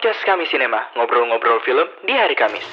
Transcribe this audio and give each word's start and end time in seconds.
podcast 0.00 0.24
kami 0.24 0.48
Sinema, 0.48 0.80
ngobrol-ngobrol 0.96 1.60
film 1.60 1.84
di 2.08 2.16
hari 2.16 2.32
Kamis. 2.32 2.64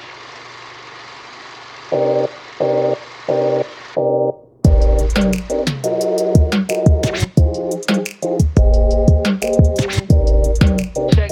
check 11.11 11.27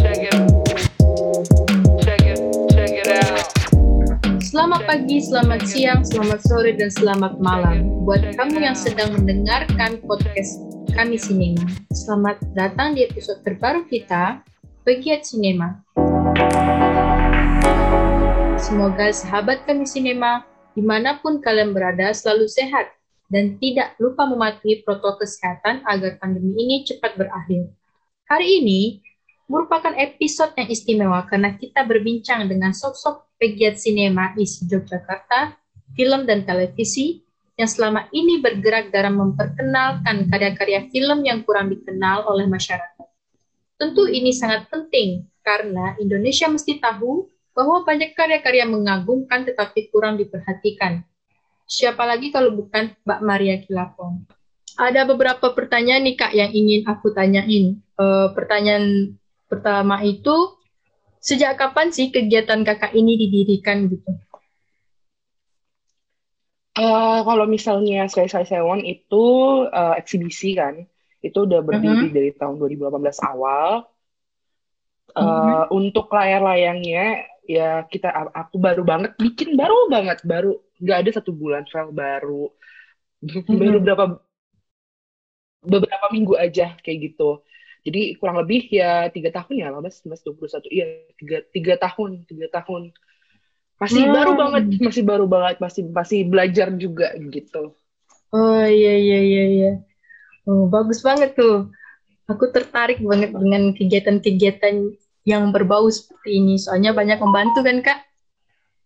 check 0.00 0.16
it 0.24 0.36
check 2.00 2.24
it 2.24 2.40
check 2.72 2.92
it 2.96 3.08
out. 3.12 3.44
Selamat 4.40 4.80
pagi, 4.88 5.20
selamat 5.20 5.60
siang, 5.68 6.00
selamat 6.08 6.40
sore, 6.40 6.72
dan 6.72 6.88
selamat 6.88 7.36
malam. 7.44 7.84
buat 8.08 8.24
kamu 8.32 8.64
yang 8.64 8.72
sedang 8.72 9.12
mendengarkan 9.12 10.00
podcast 10.08 10.56
kami 10.96 11.20
Sinema. 11.20 11.68
Selamat 11.92 12.40
datang 12.56 12.96
di 12.96 13.04
episode 13.04 13.44
terbaru 13.44 13.84
kita, 13.92 14.40
Pegiat 14.84 15.24
Sinema. 15.24 15.80
Semoga 18.60 19.08
sahabat 19.16 19.64
kami 19.64 19.88
Sinema, 19.88 20.44
di 20.76 20.84
mana 20.84 21.16
pun 21.24 21.40
kalian 21.40 21.72
berada, 21.72 22.12
selalu 22.12 22.44
sehat 22.52 22.92
dan 23.32 23.56
tidak 23.56 23.96
lupa 23.96 24.28
mematuhi 24.28 24.84
protokol 24.84 25.24
kesehatan 25.24 25.80
agar 25.88 26.20
pandemi 26.20 26.52
ini 26.60 26.76
cepat 26.84 27.16
berakhir. 27.16 27.72
Hari 28.28 28.60
ini 28.60 29.00
merupakan 29.48 29.96
episode 29.96 30.52
yang 30.60 30.68
istimewa 30.68 31.24
karena 31.32 31.56
kita 31.56 31.80
berbincang 31.88 32.44
dengan 32.44 32.76
sosok 32.76 33.40
pegiat 33.40 33.80
sinema 33.80 34.36
isi 34.36 34.68
Yogyakarta, 34.68 35.56
film 35.96 36.28
dan 36.28 36.44
televisi 36.44 37.24
yang 37.56 37.72
selama 37.72 38.04
ini 38.12 38.36
bergerak 38.36 38.92
dalam 38.92 39.16
memperkenalkan 39.16 40.28
karya-karya 40.28 40.92
film 40.92 41.24
yang 41.24 41.40
kurang 41.40 41.72
dikenal 41.72 42.28
oleh 42.28 42.44
masyarakat. 42.44 43.03
Tentu 43.74 44.06
ini 44.06 44.30
sangat 44.30 44.70
penting 44.70 45.26
karena 45.42 45.98
Indonesia 45.98 46.46
mesti 46.46 46.78
tahu 46.78 47.26
bahwa 47.54 47.86
banyak 47.86 48.14
karya-karya 48.14 48.66
mengagumkan 48.66 49.46
tetapi 49.46 49.90
kurang 49.90 50.18
diperhatikan. 50.18 51.02
Siapa 51.64 52.04
lagi 52.04 52.28
kalau 52.28 52.54
bukan 52.54 52.92
Mbak 53.06 53.20
Maria 53.24 53.56
Kilapong. 53.62 54.26
Ada 54.74 55.06
beberapa 55.06 55.54
pertanyaan 55.54 56.02
nih 56.02 56.16
Kak 56.18 56.32
yang 56.34 56.50
ingin 56.50 56.82
aku 56.86 57.14
tanyain. 57.14 57.78
Eh, 57.78 58.28
pertanyaan 58.34 59.14
pertama 59.46 60.02
itu, 60.02 60.58
sejak 61.22 61.54
kapan 61.54 61.94
sih 61.94 62.10
kegiatan 62.10 62.66
kakak 62.66 62.90
ini 62.90 63.14
didirikan 63.14 63.86
gitu? 63.86 64.10
Eh, 66.74 67.18
kalau 67.22 67.46
misalnya 67.46 68.10
saya 68.10 68.26
saya 68.26 68.42
Sewon 68.50 68.82
itu 68.82 69.24
eh, 69.70 69.94
eksibisi 69.94 70.58
kan, 70.58 70.82
itu 71.26 71.38
udah 71.46 71.60
berdiri 71.68 72.06
dari 72.16 72.30
tahun 72.40 72.54
2018 72.60 73.18
awal. 73.30 73.70
Eh, 75.14 75.22
Mhm. 75.22 75.70
Untuk 75.78 76.06
layar-layangnya 76.10 77.04
ya 77.44 77.84
kita 77.92 78.08
aku 78.40 78.56
baru 78.56 78.82
banget 78.90 79.12
bikin 79.20 79.52
baru 79.60 79.76
banget 79.92 80.18
baru 80.24 80.56
nggak 80.80 80.98
ada 81.04 81.10
satu 81.20 81.30
bulan 81.40 81.62
file 81.68 81.92
baru 81.92 82.48
baru 83.60 83.78
Mhm. 83.78 83.84
berapa 83.84 84.04
beberapa 85.64 86.06
minggu 86.14 86.34
aja 86.36 86.76
kayak 86.84 86.98
gitu. 87.10 87.40
Jadi 87.84 88.16
kurang 88.16 88.36
lebih 88.40 88.60
ya 88.72 89.12
tiga 89.12 89.28
tahun 89.32 89.54
ya, 89.60 89.66
18, 89.72 89.94
19, 90.00 90.20
21, 90.24 90.68
iya 90.72 90.86
tiga, 91.20 91.36
tiga 91.52 91.74
tahun, 91.84 92.10
tiga 92.28 92.46
tahun. 92.52 92.82
Masih 93.80 94.02
Hmm. 94.08 94.14
baru 94.16 94.32
banget, 94.40 94.64
masih 94.86 95.02
baru 95.10 95.24
banget, 95.28 95.56
masih 95.64 95.82
masih 95.92 96.20
belajar 96.32 96.68
juga 96.80 97.08
gitu. 97.34 97.76
Oh 98.38 98.64
iya 98.76 98.90
iya 99.04 99.16
iya 99.28 99.42
iya. 99.54 99.68
Oh 100.44 100.68
bagus 100.68 101.00
banget 101.00 101.32
tuh. 101.36 101.72
Aku 102.28 102.48
tertarik 102.52 103.04
banget 103.04 103.36
dengan 103.36 103.72
kegiatan-kegiatan 103.76 104.96
yang 105.28 105.52
berbau 105.52 105.88
seperti 105.88 106.40
ini. 106.40 106.56
Soalnya 106.56 106.96
banyak 106.96 107.20
membantu 107.20 107.60
kan 107.64 107.78
Kak. 107.84 108.00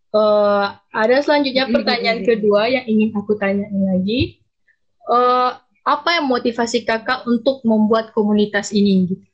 Eh, 0.09 0.67
ada 0.95 1.17
selanjutnya 1.23 1.69
pertanyaan 1.71 2.23
kedua 2.27 2.67
yang 2.71 2.85
ingin 2.87 3.15
aku 3.15 3.39
tanyain 3.39 3.83
lagi. 3.95 4.43
Eh, 5.07 5.51
apa 5.87 6.09
yang 6.19 6.27
motivasi 6.27 6.83
kakak 6.87 7.27
untuk 7.27 7.63
membuat 7.63 8.11
komunitas 8.15 8.75
ini? 8.75 9.07
Gitu? 9.07 9.29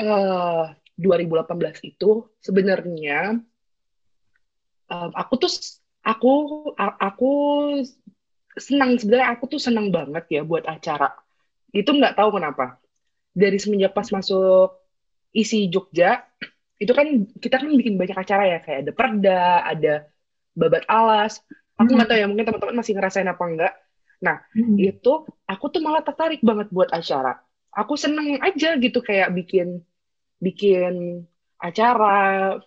eh 0.00 0.64
2018 0.96 1.76
itu 1.84 2.28
sebenarnya 2.40 3.36
eh, 4.92 5.08
aku 5.20 5.34
tuh 5.42 5.50
aku 6.02 6.30
aku 6.98 7.30
senang 8.56 8.96
sebenarnya 9.00 9.28
aku 9.36 9.44
tuh 9.48 9.60
senang 9.62 9.88
banget 9.88 10.24
ya 10.28 10.40
buat 10.44 10.64
acara. 10.68 11.12
Itu 11.72 11.96
nggak 11.96 12.16
tahu 12.16 12.36
kenapa. 12.36 12.76
Dari 13.32 13.56
semenjak 13.56 13.96
pas 13.96 14.08
masuk 14.12 14.76
isi 15.32 15.72
Jogja, 15.72 16.20
itu 16.76 16.92
kan 16.92 17.24
kita 17.40 17.56
kan 17.62 17.68
bikin 17.72 17.96
banyak 17.96 18.16
acara 18.18 18.44
ya 18.44 18.58
kayak 18.60 18.78
ada 18.84 18.92
perda, 18.92 19.44
ada 19.64 19.94
babat 20.52 20.84
alas. 20.84 21.40
Aku 21.80 21.96
nggak 21.96 22.08
tahu 22.12 22.18
ya 22.20 22.26
mungkin 22.28 22.44
teman-teman 22.44 22.76
masih 22.84 22.92
ngerasain 22.98 23.28
apa 23.28 23.44
enggak. 23.48 23.74
Nah, 24.22 24.38
Hmm. 24.54 24.78
itu 24.78 25.26
aku 25.48 25.64
tuh 25.72 25.80
malah 25.82 26.04
tertarik 26.04 26.44
banget 26.44 26.68
buat 26.70 26.92
acara. 26.92 27.42
Aku 27.72 27.96
seneng 27.96 28.38
aja 28.38 28.76
gitu 28.76 29.00
kayak 29.00 29.32
bikin 29.32 29.80
bikin 30.38 31.24
acara, 31.56 32.58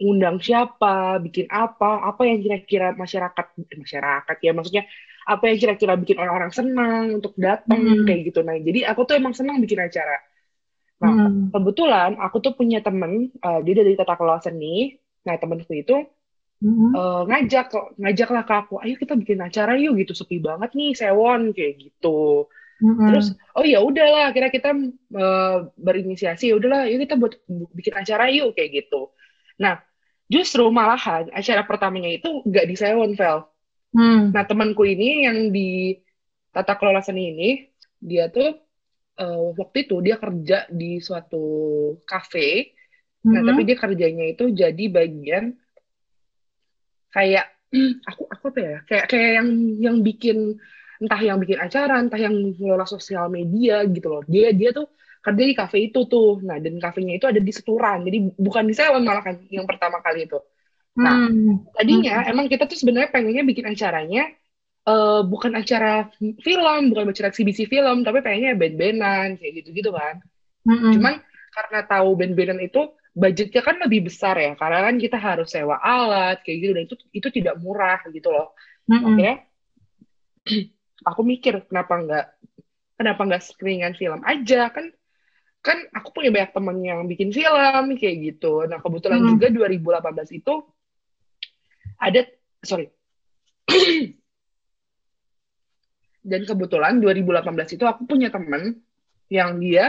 undang 0.00 0.36
siapa, 0.42 1.18
bikin 1.24 1.46
apa, 1.50 2.02
apa 2.08 2.22
yang 2.28 2.38
kira-kira 2.44 2.94
masyarakat 2.96 3.46
masyarakat 3.82 4.36
ya 4.42 4.50
maksudnya 4.56 4.84
apa 5.24 5.44
yang 5.48 5.58
kira-kira 5.62 5.94
bikin 5.96 6.16
orang-orang 6.20 6.52
senang 6.52 7.04
untuk 7.20 7.32
datang 7.40 7.80
Hmm. 7.80 8.04
kayak 8.04 8.20
gitu. 8.28 8.40
Nah, 8.44 8.56
jadi 8.60 8.80
aku 8.92 9.00
tuh 9.08 9.14
emang 9.16 9.32
senang 9.32 9.56
bikin 9.64 9.80
acara. 9.80 10.16
Nah, 11.00 11.12
Hmm. 11.16 11.48
kebetulan 11.54 12.10
aku 12.20 12.36
tuh 12.44 12.52
punya 12.58 12.78
temen, 12.84 13.32
eh, 13.32 13.60
dia 13.64 13.74
dari 13.80 13.96
tata 13.96 14.14
kelola 14.20 14.40
seni. 14.44 14.92
Nah, 15.24 15.34
temenku 15.40 15.72
itu 15.72 15.96
Hmm. 16.60 16.92
eh, 16.96 17.22
ngajak 17.28 17.66
ngajaklah 18.00 18.42
ke 18.48 18.54
aku, 18.64 18.74
ayo 18.84 18.94
kita 18.96 19.14
bikin 19.20 19.38
acara 19.42 19.76
yuk 19.80 19.94
gitu, 20.00 20.12
sepi 20.16 20.38
banget 20.40 20.70
nih 20.78 20.92
Sewon 20.96 21.52
kayak 21.56 21.72
gitu. 21.82 22.48
Hmm. 22.82 23.06
Terus 23.06 23.26
oh 23.56 23.64
ya 23.64 23.78
udahlah, 23.80 24.30
akhirnya 24.34 24.50
kita 24.52 24.70
eh, 25.14 25.56
berinisiasi, 25.78 26.50
ya 26.50 26.54
udahlah, 26.58 26.90
yuk 26.90 27.00
kita 27.06 27.14
buat 27.16 27.34
bikin 27.78 27.94
acara 27.94 28.28
yuk 28.34 28.52
kayak 28.56 28.70
gitu. 28.84 29.13
Nah, 29.62 29.74
justru 30.30 30.64
malahan 30.72 31.30
acara 31.30 31.62
pertamanya 31.68 32.10
itu 32.10 32.42
nggak 32.48 32.66
di 32.70 32.74
Sewon, 32.78 33.12
Vel. 33.18 33.38
Hmm. 33.94 34.30
Nah, 34.34 34.44
temanku 34.48 34.82
ini 34.88 35.26
yang 35.26 35.38
di 35.54 35.94
tata 36.54 36.74
kelola 36.78 37.00
seni 37.04 37.22
ini, 37.34 37.50
dia 38.02 38.30
tuh 38.30 38.48
eh, 39.20 39.40
waktu 39.60 39.78
itu 39.86 39.96
dia 40.06 40.16
kerja 40.18 40.66
di 40.70 40.98
suatu 41.02 41.44
kafe. 42.06 42.74
Nah, 43.30 43.40
Hmm. 43.42 43.48
tapi 43.48 43.60
dia 43.68 43.76
kerjanya 43.78 44.24
itu 44.32 44.44
jadi 44.52 44.84
bagian 44.90 45.44
kayak 47.14 47.46
aku 48.10 48.22
aku 48.30 48.44
apa 48.54 48.60
ya? 48.60 48.76
Kayak 48.88 49.04
kayak 49.10 49.30
yang 49.40 49.48
yang 49.80 49.96
bikin 50.06 50.38
entah 51.02 51.20
yang 51.20 51.38
bikin 51.42 51.58
acara, 51.60 51.94
entah 52.00 52.20
yang 52.20 52.34
ngelola 52.58 52.86
sosial 52.86 53.26
media 53.28 53.82
gitu 53.88 54.06
loh. 54.12 54.22
Dia 54.26 54.54
dia 54.54 54.70
tuh 54.70 54.86
kerja 55.24 55.44
di 55.50 55.54
kafe 55.60 55.76
itu 55.88 55.98
tuh. 56.12 56.40
Nah, 56.46 56.56
dan 56.64 56.74
kafenya 56.84 57.12
itu 57.18 57.26
ada 57.30 57.40
di 57.40 57.52
Seturan. 57.58 57.98
Jadi 58.06 58.18
bukan 58.46 58.64
di 58.70 58.74
Sewon 58.78 59.02
malah 59.08 59.22
kan 59.26 59.36
yang 59.56 59.66
pertama 59.70 59.98
kali 60.04 60.28
itu. 60.28 60.38
Nah, 61.04 61.16
Hmm. 61.26 61.66
Tadinya 61.74 62.22
emang 62.30 62.46
kita 62.52 62.64
tuh 62.70 62.78
sebenarnya 62.78 63.10
pengennya 63.14 63.42
bikin 63.50 63.66
acaranya 63.72 64.22
eh, 64.88 65.20
bukan 65.32 65.52
acara 65.60 65.86
film, 66.46 66.80
bukan 66.92 67.06
acara 67.12 67.28
eksibisi 67.32 67.64
film, 67.72 67.96
tapi 68.06 68.18
pengennya 68.24 68.52
band-bandan 68.60 69.28
kayak 69.40 69.52
gitu-gitu 69.64 69.90
kan. 69.94 70.20
Hmm. 70.68 70.92
Cuman 70.94 71.14
karena 71.56 71.78
tahu 71.90 72.08
band-bandan 72.20 72.60
itu 72.68 72.80
budgetnya 73.14 73.62
kan 73.68 73.76
lebih 73.84 74.00
besar 74.10 74.34
ya, 74.38 74.52
karena 74.60 74.78
kan 74.86 74.94
kita 75.04 75.18
harus 75.18 75.48
sewa 75.54 75.76
alat 75.78 76.42
kayak 76.44 76.58
gitu 76.62 76.72
dan 76.76 76.84
itu 76.88 76.96
itu 77.18 77.28
tidak 77.42 77.54
murah 77.62 78.00
gitu 78.10 78.28
loh. 78.34 78.52
Hmm. 78.90 79.02
Oke, 79.14 79.30
aku 81.08 81.20
mikir 81.24 81.54
kenapa 81.68 81.94
nggak 82.04 82.26
kenapa 82.98 83.20
nggak 83.28 83.42
screeningan 83.44 83.94
film 83.98 84.20
aja 84.24 84.70
kan 84.74 84.86
kan 85.64 85.78
aku 85.96 86.08
punya 86.12 86.30
banyak 86.34 86.50
teman 86.56 86.76
yang 86.84 87.00
bikin 87.10 87.30
film 87.32 87.84
kayak 88.00 88.16
gitu. 88.26 88.68
Nah 88.70 88.78
kebetulan 88.84 89.20
Hmm. 89.24 89.30
juga 89.32 89.46
2018 89.48 90.28
itu 90.36 90.52
ada 91.98 92.20
sorry 92.60 92.86
dan 96.30 96.40
kebetulan 96.48 97.00
2018 97.00 97.76
itu 97.76 97.84
aku 97.84 98.02
punya 98.08 98.28
teman 98.32 98.80
yang 99.28 99.60
dia 99.60 99.84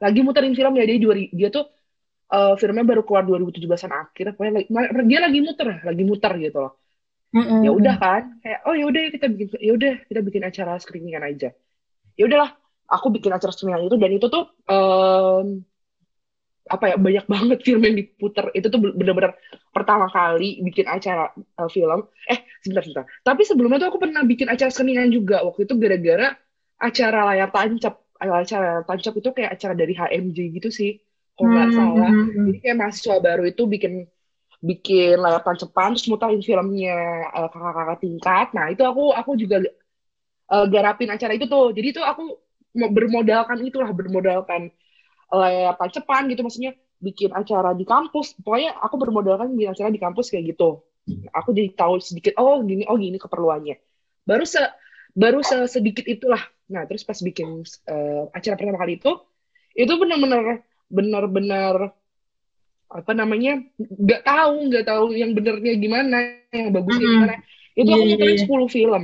lagi 0.00 0.20
muterin 0.24 0.52
film 0.56 0.72
ya 0.76 0.84
dia 0.84 0.98
dua- 1.00 1.32
dia 1.32 1.48
tuh 1.52 1.64
eh, 2.32 2.54
filmnya 2.60 2.84
baru 2.84 3.02
keluar 3.06 3.24
2017an 3.28 3.92
akhir 3.92 4.24
pokoknya 4.36 4.52
dia 5.10 5.18
lagi 5.24 5.38
muter 5.44 5.68
lagi 5.84 6.04
muter 6.04 6.32
gitu 6.40 6.58
loh 6.64 6.74
Hmm. 7.36 7.60
ya 7.60 7.68
udah 7.68 7.94
kan 8.00 8.22
kayak 8.40 8.60
oh 8.64 8.72
ya 8.72 8.84
udah 8.88 9.00
kita 9.12 9.26
bikin 9.28 9.46
ya 9.60 9.72
udah 9.76 9.92
kita 10.08 10.20
bikin 10.24 10.42
acara 10.48 10.72
screeningan 10.80 11.24
aja 11.26 11.48
ya 12.16 12.22
udahlah 12.24 12.56
aku 12.94 13.06
bikin 13.14 13.32
acara 13.36 13.52
screeningan 13.52 13.86
itu 13.88 13.96
dan 14.02 14.10
itu 14.16 14.26
tuh 14.34 14.44
em, 14.70 15.46
apa 16.66 16.84
ya 16.90 16.96
banyak 16.98 17.24
banget 17.30 17.58
film 17.66 17.82
yang 17.86 17.94
diputer. 18.00 18.44
Itu 18.50 18.66
tuh 18.74 18.80
bener-bener 18.98 19.38
pertama 19.70 20.10
kali 20.10 20.58
bikin 20.66 20.86
acara 20.90 21.30
uh, 21.62 21.70
film. 21.70 22.10
Eh 22.26 22.38
sebentar 22.62 22.82
sebentar. 22.82 23.04
Tapi 23.22 23.42
sebelumnya 23.46 23.78
tuh 23.86 23.88
aku 23.94 24.00
pernah 24.02 24.22
bikin 24.26 24.50
acara 24.50 24.70
screeningan 24.74 25.10
juga. 25.14 25.46
Waktu 25.46 25.60
itu 25.70 25.74
gara-gara 25.78 26.26
acara 26.82 27.18
layar 27.30 27.48
tancap 27.54 27.94
acara 28.18 28.82
tancap 28.88 29.12
itu 29.20 29.28
kayak 29.36 29.50
acara 29.54 29.74
dari 29.78 29.92
HMJ 29.94 30.38
gitu 30.56 30.68
sih 30.72 30.90
kalau 31.36 31.52
nggak 31.54 31.68
Hmm, 31.68 31.70
salah. 31.76 32.10
hmm, 32.10 32.30
hmm. 32.34 32.48
jadi 32.48 32.56
kayak 32.64 32.76
mahasiswa 32.80 33.16
baru 33.20 33.42
itu 33.52 33.62
bikin 33.68 33.92
bikin 34.64 35.16
layar 35.24 35.42
tancepan 35.46 35.94
terus 35.96 36.06
muterin 36.12 36.42
filmnya 36.44 36.94
eh, 37.36 37.48
kakak-kakak 37.52 37.98
tingkat. 38.04 38.46
Nah 38.56 38.66
itu 38.74 38.82
aku 38.86 39.02
aku 39.16 39.32
juga 39.40 39.56
eh, 40.52 40.66
garapin 40.72 41.10
acara 41.14 41.32
itu 41.36 41.46
tuh. 41.50 41.72
Jadi 41.76 41.88
tuh 41.96 42.04
aku 42.06 42.22
bermodalkan 42.76 43.58
itulah 43.64 43.90
bermodalkan 43.90 44.70
layar 45.32 45.74
tancepan 45.80 46.30
gitu 46.30 46.46
maksudnya 46.46 46.72
bikin 47.00 47.32
acara 47.32 47.72
di 47.76 47.84
kampus. 47.84 48.36
Pokoknya 48.40 48.76
aku 48.78 48.96
bermodalkan 49.00 49.52
bikin 49.56 49.72
acara 49.72 49.88
di 49.92 50.00
kampus 50.00 50.30
kayak 50.32 50.56
gitu. 50.56 50.80
Aku 51.32 51.54
jadi 51.54 51.70
tahu 51.74 52.02
sedikit 52.02 52.36
oh 52.38 52.60
gini 52.62 52.84
oh 52.86 52.96
gini 52.98 53.16
keperluannya. 53.16 53.76
Baru 54.26 54.44
se 54.46 54.60
baru 55.16 55.40
se- 55.42 55.70
sedikit 55.70 56.04
itulah. 56.06 56.40
Nah 56.72 56.84
terus 56.88 57.06
pas 57.06 57.16
bikin 57.18 57.62
eh, 57.64 58.22
acara 58.32 58.54
pertama 58.58 58.78
kali 58.80 58.98
itu 58.98 59.12
itu 59.76 59.92
benar-benar 59.96 60.64
benar-benar 60.88 61.74
apa 62.86 63.12
namanya 63.12 63.58
nggak 63.76 64.22
tahu 64.22 64.54
nggak 64.70 64.84
tahu 64.86 65.04
yang 65.14 65.34
benernya 65.34 65.74
gimana 65.74 66.16
yang 66.54 66.70
bagusnya 66.74 67.06
gimana. 67.06 67.34
Itu 67.76 67.90
aku 67.92 68.02
Iya, 68.02 68.06
iya, 68.08 68.14
muterin 68.16 68.36
iya. 68.38 68.44
10 68.46 68.68
film 68.72 69.02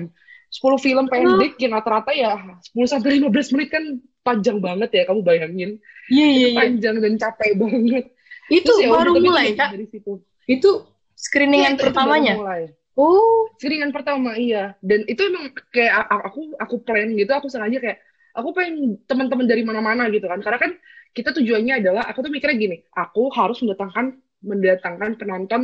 10 0.52 0.76
film 0.76 1.04
pendek 1.08 1.56
yang 1.56 1.72
rata-rata 1.72 2.12
ya 2.12 2.36
10 2.60 2.84
sampai 2.84 3.16
15 3.16 3.54
menit 3.56 3.68
kan 3.72 3.84
panjang 4.20 4.60
banget 4.60 4.90
ya 4.92 5.02
kamu 5.04 5.24
bayangin 5.24 5.80
Iya, 6.06 6.26
iya, 6.28 6.36
itu 6.36 6.48
iya. 6.52 6.58
panjang 6.60 6.96
dan 7.00 7.14
capek 7.16 7.50
banget 7.56 8.04
Itu 8.50 8.68
Terus 8.68 8.84
ya 8.84 8.88
baru 8.90 9.10
tapi 9.14 9.20
mulai, 9.24 9.46
itu 9.48 9.56
Kak? 9.56 9.70
dari 9.72 9.86
situ 9.88 10.12
Itu 10.44 10.70
screeningan 11.14 11.72
itu- 11.72 11.78
itu 11.78 11.82
baru 11.82 11.88
pertamanya? 11.88 12.34
mulai. 12.36 12.62
Oh, 12.92 13.48
Screeningan 13.56 13.88
pertama 13.90 14.36
iya 14.36 14.76
dan 14.84 15.08
itu 15.08 15.24
emang 15.24 15.48
kayak 15.72 15.94
aku 16.28 16.52
aku 16.60 16.74
plan 16.84 17.08
gitu 17.16 17.32
aku 17.32 17.48
sengaja 17.48 17.80
kayak 17.80 17.98
aku 18.36 18.52
pengen 18.52 19.00
teman-teman 19.08 19.48
dari 19.48 19.64
mana-mana 19.64 20.12
gitu 20.12 20.28
kan 20.28 20.44
karena 20.44 20.58
kan 20.60 20.72
kita 21.10 21.32
tujuannya 21.32 21.80
adalah 21.80 22.04
aku 22.04 22.20
tuh 22.20 22.28
mikirnya 22.28 22.58
gini 22.58 22.76
aku 22.92 23.32
harus 23.32 23.64
mendatangkan 23.64 24.20
mendatangkan 24.44 25.16
penonton 25.16 25.62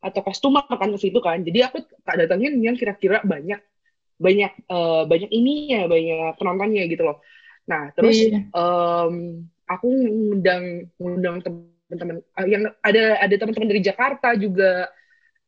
atau 0.00 0.20
customer 0.22 0.64
kan 0.64 0.88
ke 0.88 0.98
situ 0.98 1.20
kan 1.20 1.44
jadi 1.44 1.68
aku 1.68 1.84
tak 2.02 2.16
datangin 2.16 2.56
yang 2.58 2.72
kira-kira 2.72 3.20
banyak 3.20 3.60
banyak 4.22 4.52
eh, 4.70 5.02
banyak 5.10 5.30
ini 5.34 5.52
ya 5.74 5.82
banyak 5.90 6.38
penontonnya 6.38 6.82
gitu 6.86 7.02
loh. 7.02 7.16
Nah 7.66 7.90
terus 7.98 8.16
em, 8.30 9.14
aku 9.66 9.86
ngundang 9.90 10.64
ngundang 10.96 11.36
teman-teman 11.42 12.16
eh, 12.22 12.46
yang 12.46 12.62
ada 12.86 13.18
ada 13.18 13.34
teman-teman 13.34 13.70
dari 13.74 13.82
Jakarta 13.82 14.38
juga. 14.38 14.86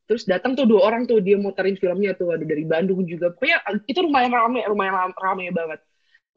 Terus 0.04 0.28
datang 0.28 0.52
tuh 0.52 0.68
dua 0.68 0.84
orang 0.84 1.08
tuh 1.08 1.24
dia 1.24 1.40
muterin 1.40 1.80
filmnya 1.80 2.12
tuh 2.12 2.36
ada 2.36 2.44
dari 2.44 2.68
Bandung 2.68 3.08
juga. 3.08 3.32
Pokoknya 3.32 3.64
itu 3.88 4.04
lumayan 4.04 4.36
rame 4.36 4.60
lumayan 4.68 4.94
ram- 4.98 5.16
rame 5.16 5.48
banget. 5.48 5.80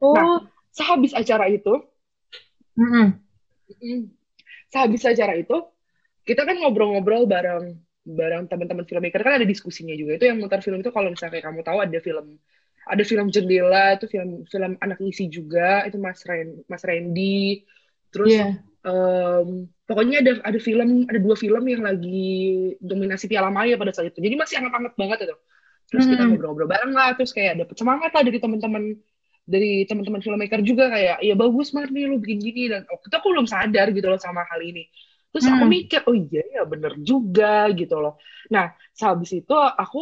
Oh, 0.00 0.14
Nah. 0.14 0.46
sehabis 0.72 1.12
acara 1.12 1.50
itu 1.50 1.74
mm, 2.78 3.18
sehabis 4.72 5.02
acara 5.04 5.34
itu 5.36 5.56
kita 6.24 6.44
kan 6.44 6.56
ngobrol-ngobrol 6.60 7.24
bareng 7.26 7.76
bareng 8.18 8.44
teman-teman 8.50 8.84
filmmaker. 8.88 9.20
Kan 9.26 9.34
ada 9.42 9.46
diskusinya 9.48 9.94
juga. 10.00 10.16
Itu 10.18 10.24
yang 10.30 10.38
muter 10.42 10.60
film 10.64 10.80
itu 10.82 10.90
kalau 10.96 11.08
misalnya 11.12 11.32
kayak 11.38 11.46
kamu 11.48 11.60
tahu 11.68 11.78
ada 11.84 11.98
film 12.06 12.26
ada 12.88 13.02
film 13.04 13.26
jendela 13.34 13.84
itu 14.00 14.06
film 14.08 14.28
film 14.52 14.72
anak 14.84 14.98
isi 15.04 15.24
juga. 15.28 15.84
Itu 15.88 15.96
Mas 16.00 16.20
Ren 16.28 16.48
Mas 16.70 16.82
Randy. 16.88 17.64
Terus 18.12 18.32
Iya. 18.32 18.64
em, 18.88 19.48
pokoknya 19.88 20.16
ada 20.24 20.32
ada 20.48 20.58
film 20.62 20.88
ada 21.10 21.18
dua 21.20 21.36
film 21.36 21.62
yang 21.68 21.82
lagi 21.84 22.16
dominasi 22.80 23.24
Piala 23.30 23.50
Maya 23.52 23.74
pada 23.80 23.92
saat 23.94 24.12
itu. 24.14 24.20
Jadi 24.24 24.34
masih 24.38 24.54
hangat-hangat 24.62 24.94
banget 25.00 25.18
itu. 25.28 25.36
Terus 25.88 26.04
kita 26.10 26.22
Hmm. 26.24 26.28
ngobrol-ngobrol 26.28 26.68
bareng 26.68 26.92
lah 26.92 27.16
terus 27.16 27.32
kayak 27.36 27.60
dapet 27.60 27.76
semangat 27.80 28.10
lah 28.12 28.22
dari 28.24 28.38
teman-teman 28.44 28.84
dari 29.48 29.84
teman-teman 29.88 30.20
filmmaker 30.24 30.60
juga. 30.64 30.84
Kayak 30.92 31.16
ya 31.24 31.34
bagus 31.36 31.72
Marni 31.76 32.00
lu 32.08 32.16
bikin 32.22 32.38
gini. 32.40 32.62
Dan 32.72 32.84
waktu 32.88 33.06
itu 33.08 33.16
aku 33.20 33.28
belum 33.34 33.46
sadar 33.48 33.86
gitu 33.96 34.06
loh 34.12 34.20
sama 34.20 34.44
hal 34.48 34.60
ini 34.64 34.88
terus 35.32 35.46
aku 35.52 35.64
Hmm. 35.64 35.70
mikir 35.74 36.00
oh 36.08 36.16
iya 36.16 36.40
ya 36.54 36.60
bener 36.72 36.92
juga 37.08 37.46
gitu 37.78 37.94
loh 38.02 38.12
nah 38.54 38.64
sehabis 38.98 39.30
itu 39.40 39.52
aku 39.82 39.98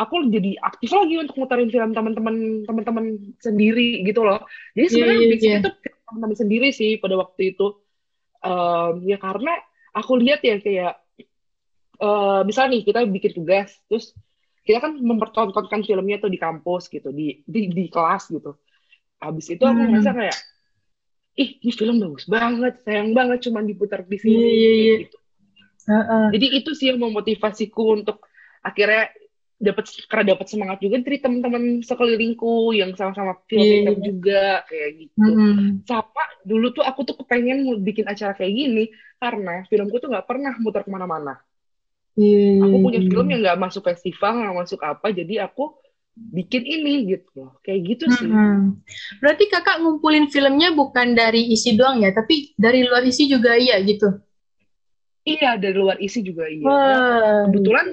aku 0.00 0.14
jadi 0.34 0.48
aktif 0.68 0.90
lagi 0.98 1.14
untuk 1.22 1.36
muterin 1.40 1.70
film 1.74 1.90
teman-teman 1.96 2.36
teman-teman 2.68 3.06
sendiri 3.46 4.04
gitu 4.08 4.20
loh 4.28 4.38
jadi 4.76 4.86
sebenarnya 4.92 5.18
Iya, 5.18 5.26
iya, 5.26 5.28
basicnya 5.30 5.58
iya. 5.60 5.60
tuh 5.64 5.72
film 5.84 5.98
teman-teman 6.08 6.38
sendiri 6.42 6.66
sih 6.78 6.90
pada 7.02 7.14
waktu 7.22 7.42
itu 7.56 7.64
Em, 8.44 8.94
ya 9.10 9.16
karena 9.18 9.50
aku 9.98 10.12
lihat 10.22 10.40
ya 10.46 10.56
kayak 10.64 10.92
eh 12.02 12.40
misalnya 12.48 12.70
nih 12.76 12.82
kita 12.88 12.98
bikin 13.08 13.32
tugas 13.38 13.68
terus 13.88 14.12
kita 14.66 14.78
kan 14.84 14.92
mempertontonkan 15.00 15.80
filmnya 15.88 16.16
tuh 16.22 16.28
di 16.34 16.38
kampus 16.44 16.82
gitu 16.92 17.08
di 17.18 17.40
di, 17.46 17.60
di 17.72 17.84
kelas 17.88 18.22
gitu 18.34 18.50
habis 19.24 19.46
itu 19.54 19.64
aku 19.64 19.80
Hmm. 19.80 19.90
ngerasa 19.90 20.10
kayak 20.18 20.38
ih 21.36 21.50
ini 21.60 21.72
film 21.72 21.96
bagus 22.00 22.24
banget 22.26 22.80
sayang 22.84 23.12
banget 23.12 23.48
cuman 23.48 23.64
diputar 23.68 24.00
di 24.08 24.16
sini 24.16 24.36
iya, 24.36 24.48
kayak 24.48 24.76
iya. 24.76 24.94
gitu 25.04 25.18
Heeh. 25.86 26.24
jadi 26.34 26.46
itu 26.58 26.70
sih 26.74 26.86
yang 26.90 26.98
memotivasiku 26.98 27.82
untuk 28.02 28.24
akhirnya 28.64 29.12
dapat 29.56 29.88
karena 30.12 30.36
dapat 30.36 30.46
semangat 30.52 30.78
juga 30.84 31.00
dari 31.00 31.16
teman-teman 31.16 31.80
sekelilingku 31.80 32.76
yang 32.76 32.92
sama-sama 32.92 33.40
filmmaker 33.48 33.96
Iya. 33.96 34.04
juga 34.04 34.42
kayak 34.68 34.90
gitu 35.00 35.16
Mm-mm. 35.16 35.80
sama 35.88 36.24
dulu 36.44 36.66
tuh 36.76 36.84
aku 36.84 37.08
tuh 37.08 37.16
kepengen 37.24 37.64
bikin 37.80 38.04
acara 38.04 38.36
kayak 38.36 38.52
gini 38.52 38.84
karena 39.16 39.64
filmku 39.64 39.96
tuh 39.96 40.12
nggak 40.12 40.28
pernah 40.28 40.52
muter 40.60 40.84
ke 40.84 40.90
mana-mana 40.92 41.40
Iya, 42.16 42.64
aku 42.64 42.76
punya 42.80 43.00
film 43.04 43.26
yang 43.28 43.40
nggak 43.44 43.60
masuk 43.60 43.84
festival 43.84 44.40
nggak 44.40 44.56
masuk 44.56 44.80
apa 44.84 45.06
jadi 45.12 45.48
aku 45.48 45.76
bikin 46.16 46.64
ini 46.64 47.12
gitu 47.12 47.28
loh 47.36 47.52
kayak 47.60 47.80
gitu 47.92 48.08
sih 48.08 48.24
Mm-mm. 48.24 48.80
Berarti 49.20 49.52
kakak 49.52 49.84
ngumpulin 49.84 50.32
filmnya 50.32 50.72
bukan 50.72 51.12
dari 51.12 51.52
isi 51.52 51.76
doang 51.76 52.00
ya, 52.00 52.10
tapi 52.16 52.56
dari 52.56 52.88
luar 52.88 53.04
isi 53.04 53.28
juga 53.28 53.52
iya 53.54 53.76
gitu. 53.84 54.16
iya 55.26 55.60
dari 55.60 55.76
luar 55.76 56.00
isi 56.00 56.22
juga 56.22 56.46
iya 56.48 56.64
Wah. 56.64 57.50
kebetulan 57.50 57.86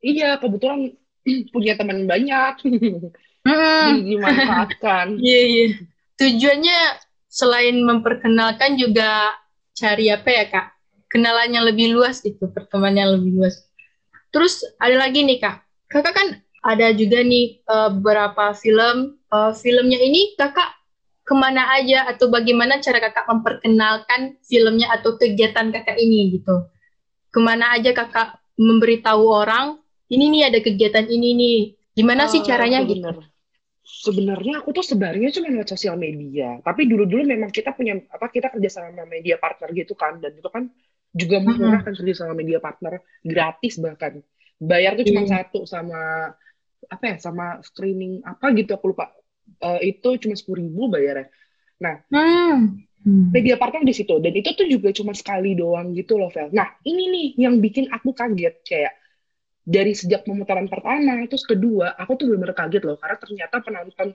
iya 0.00 0.28
kebetulan 0.40 0.90
punya 1.54 1.76
teman 1.76 2.08
banyak 2.08 2.54
jadi 3.44 4.00
dimanfaatkan 4.04 5.06
Iya, 5.24 5.40
iya. 5.46 5.64
Tujuannya 6.20 6.78
selain 7.32 7.80
memperkenalkan 7.80 8.76
juga 8.76 9.32
cari 9.72 10.12
apa 10.12 10.28
ya, 10.28 10.44
Kak? 10.52 10.66
Kenalannya 11.08 11.72
lebih 11.72 11.96
luas 11.96 12.20
gitu, 12.20 12.52
pertemanannya 12.52 13.16
lebih 13.16 13.40
luas. 13.40 13.64
Terus 14.28 14.60
ada 14.76 15.00
lagi 15.00 15.24
nih, 15.24 15.40
Kak. 15.40 15.64
Kakak 15.88 16.12
kan 16.12 16.28
ada 16.62 16.92
juga 16.96 17.20
nih 17.24 17.62
eh, 17.64 17.88
beberapa 17.96 18.52
film. 18.56 19.16
Eh, 19.30 19.52
filmnya 19.62 19.98
ini 20.02 20.34
Kakak 20.38 20.70
ke 21.28 21.34
mana 21.38 21.62
aja 21.78 22.10
atau 22.10 22.26
bagaimana 22.32 22.82
cara 22.82 22.98
Kakak 23.04 23.26
memperkenalkan 23.30 24.20
filmnya 24.44 24.90
atau 24.96 25.14
kegiatan 25.20 25.70
Kakak 25.74 25.96
ini 26.00 26.36
gitu? 26.40 26.66
Ke 27.34 27.40
mana 27.42 27.76
aja 27.78 27.90
Kakak 27.94 28.40
memberitahu 28.60 29.24
orang, 29.30 29.78
ini 30.12 30.24
nih 30.34 30.42
ada 30.52 30.60
kegiatan 30.62 31.06
ini 31.08 31.28
nih. 31.38 31.58
Gimana 31.98 32.26
sih 32.30 32.40
Eh, 32.40 32.44
caranya 32.44 32.82
gitu? 32.86 33.10
sebenar- 33.10 33.30
sebenarnya 34.04 34.52
aku 34.60 34.70
tuh 34.76 34.84
sebenarnya 34.86 35.28
cuma 35.36 35.48
lewat 35.54 35.68
sosial 35.74 35.96
media 36.06 36.60
tapi 36.66 36.82
dulu-dulu 36.90 37.22
memang 37.34 37.50
kita 37.50 37.70
punya 37.78 37.94
apa 38.16 38.26
kita 38.36 38.48
kerja 38.54 38.70
sama 38.76 39.04
media 39.14 39.36
partner 39.42 39.68
gitu 39.80 39.94
kan 40.02 40.20
dan 40.22 40.32
itu 40.38 40.48
kan 40.56 40.64
juga 41.20 41.36
murah 41.42 41.80
kan 41.86 41.92
kerja 41.98 42.14
sama 42.24 42.34
media 42.40 42.58
partner 42.66 43.02
gratis 43.32 43.74
bahkan 43.84 44.12
bayar 44.60 44.92
tuh 44.98 45.06
cuma 45.10 45.22
Iya. 45.24 45.34
satu 45.34 45.58
sama 45.66 45.98
apa 46.88 47.04
ya 47.10 47.16
sama 47.20 47.60
screening 47.66 48.24
apa 48.24 48.52
gitu 48.56 48.72
aku 48.76 48.94
lupa 48.94 49.12
Eh, 49.60 49.90
itu 49.90 50.08
cuma 50.22 50.38
sepuluh 50.38 50.62
ribu 50.62 50.86
bayarnya 50.86 51.26
Hmm. 52.10 52.86
Hmm. 53.00 53.32
media 53.32 53.56
partner 53.56 53.80
di 53.82 53.94
situ 53.96 54.20
dan 54.20 54.32
itu 54.36 54.52
tuh 54.52 54.66
juga 54.68 54.92
cuma 54.92 55.16
sekali 55.16 55.56
doang 55.56 55.96
gitu 55.96 56.20
loh 56.20 56.28
Vel. 56.28 56.52
Nah 56.52 56.68
ini 56.84 57.08
nih 57.08 57.26
yang 57.48 57.56
bikin 57.64 57.88
aku 57.88 58.12
kaget 58.12 58.60
kayak 58.60 58.92
dari 59.64 59.92
sejak 59.96 60.24
pemutaran 60.26 60.68
pertama 60.68 61.24
terus 61.28 61.44
kedua 61.48 61.96
aku 61.96 62.16
tuh 62.20 62.26
benar-benar 62.32 62.56
kaget 62.56 62.82
loh 62.84 62.96
karena 63.00 63.16
ternyata 63.20 63.56
penonton 63.64 64.08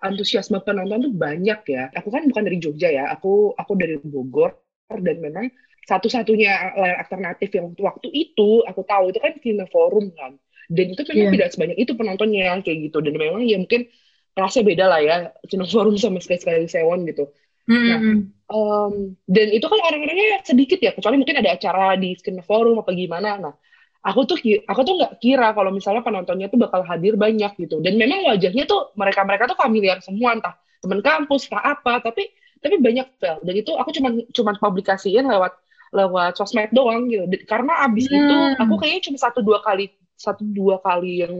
antusiasme 0.00 0.58
penonton 0.64 0.98
tuh 1.10 1.12
banyak 1.12 1.60
ya. 1.68 1.84
Aku 2.00 2.08
kan 2.08 2.24
bukan 2.28 2.42
dari 2.48 2.58
Jogja 2.62 2.88
ya, 2.88 3.04
aku 3.12 3.52
aku 3.52 3.72
dari 3.76 4.00
Bogor 4.00 4.56
dan 4.88 5.16
memang 5.20 5.46
satu-satunya 5.84 6.76
layar 6.80 6.96
alternatif 7.04 7.48
yang 7.52 7.72
waktu 7.76 8.08
itu 8.12 8.64
aku 8.64 8.80
tahu 8.88 9.12
itu 9.12 9.18
kan 9.20 9.32
Kino 9.42 9.66
Forum 9.68 10.12
kan. 10.16 10.40
Dan 10.70 10.86
itu 10.94 11.02
memang 11.02 11.26
Iya. 11.26 11.34
tidak 11.34 11.48
sebanyak 11.50 11.76
itu 11.82 11.92
penontonnya 11.98 12.54
kayak 12.62 12.78
gitu 12.86 12.98
dan 13.02 13.12
memang 13.18 13.42
ya 13.42 13.58
mungkin 13.58 13.90
kelasnya 14.38 14.62
beda 14.62 14.84
lah 14.86 15.00
ya 15.02 15.16
Kino 15.50 15.66
Forum 15.66 15.98
sama 15.98 16.22
sekali-sekali 16.22 16.70
Sewon 16.70 17.02
gitu. 17.10 17.26
Hmm. 17.66 18.30
Um, 18.50 19.14
dan 19.30 19.46
itu 19.54 19.62
kan 19.62 19.78
orang-orangnya 19.78 20.42
sedikit 20.42 20.78
ya, 20.82 20.90
kecuali 20.90 21.22
mungkin 21.22 21.38
ada 21.38 21.54
acara 21.54 21.94
di 21.94 22.18
Skin 22.18 22.42
Forum 22.42 22.82
apa 22.82 22.90
gimana. 22.94 23.38
Nah, 23.38 23.54
aku 24.02 24.26
tuh 24.26 24.38
aku 24.66 24.80
tuh 24.82 24.94
nggak 24.98 25.12
kira 25.22 25.54
kalau 25.54 25.70
misalnya 25.70 26.02
penontonnya 26.02 26.50
tuh 26.50 26.58
bakal 26.58 26.82
hadir 26.82 27.14
banyak 27.14 27.54
gitu. 27.62 27.78
Dan 27.78 27.94
memang 27.94 28.26
wajahnya 28.26 28.66
tuh 28.66 28.90
mereka-mereka 28.98 29.46
tuh 29.50 29.58
familiar 29.58 30.02
semua, 30.02 30.34
entah 30.34 30.54
teman 30.82 30.98
kampus, 30.98 31.46
entah 31.46 31.78
apa. 31.78 32.02
Tapi 32.02 32.26
tapi 32.58 32.74
banyak 32.82 33.06
Vel. 33.22 33.38
Dan 33.46 33.54
itu 33.54 33.70
aku 33.78 33.90
cuman 33.94 34.12
cuman 34.34 34.54
publikasiin 34.58 35.30
lewat 35.30 35.52
lewat 35.94 36.38
sosmed 36.38 36.70
doang 36.74 37.06
gitu. 37.06 37.26
Karena 37.46 37.86
abis 37.86 38.10
Hmm. 38.10 38.18
itu 38.18 38.36
aku 38.66 38.74
kayaknya 38.82 39.02
cuma 39.10 39.18
satu 39.18 39.46
dua 39.46 39.62
kali 39.62 39.94
satu 40.24 40.42
dua 40.58 40.76
kali 40.86 41.24
yang 41.24 41.34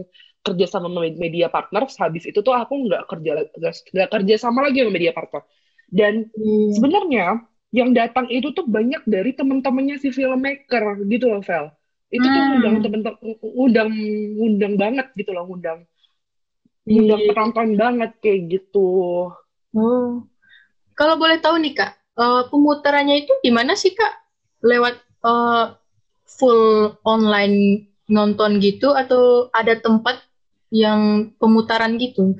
kerja 0.45 0.65
sama 0.73 0.87
med- 0.89 1.19
media 1.21 1.47
partner. 1.55 1.83
Habis 2.03 2.23
itu 2.29 2.39
tuh 2.41 2.53
aku 2.61 2.73
nggak 2.89 3.03
kerja 3.11 3.31
nggak 3.93 4.09
kerja 4.13 4.35
sama 4.43 4.59
lagi 4.65 4.77
sama 4.81 4.93
media 4.97 5.13
partner 5.17 5.41
Dan 5.91 6.13
Hmm. 6.33 6.71
sebenarnya 6.75 7.25
yang 7.71 7.89
datang 7.99 8.27
itu 8.31 8.47
tuh 8.57 8.65
banyak 8.67 9.01
dari 9.07 9.31
teman-temannya 9.39 9.95
si 10.03 10.09
filmmaker 10.17 10.83
gitu 11.07 11.25
loh, 11.31 11.41
Vel. 11.43 11.65
Itu 12.11 12.25
tuh 12.27 12.41
Hmm. 12.41 12.47
ngundang 12.51 12.75
temen-temen, 12.83 13.19
ngundang, 13.57 13.89
ngundang 14.39 14.73
banget 14.79 15.07
gitu 15.19 15.31
loh, 15.35 15.43
ngundang, 15.47 15.79
ngundang 16.87 17.21
Iya. 17.21 17.27
penonton 17.29 17.67
banget 17.81 18.11
kayak 18.23 18.39
gitu. 18.53 18.87
Oh. 19.75 20.09
Kalau 20.99 21.15
boleh 21.17 21.37
tahu 21.41 21.55
nih 21.63 21.73
Kak, 21.75 21.91
eh, 22.19 22.43
pemutarannya 22.51 23.15
itu 23.25 23.33
di 23.41 23.51
mana 23.51 23.73
sih 23.75 23.93
Kak? 23.95 24.13
Lewat 24.63 24.95
eh, 25.21 25.65
full 26.27 26.61
online 27.05 27.87
nonton 28.09 28.57
gitu 28.63 28.95
atau 28.95 29.51
ada 29.53 29.77
tempat 29.77 30.23
yang 30.71 31.31
pemutaran 31.37 31.99
gitu? 31.99 32.39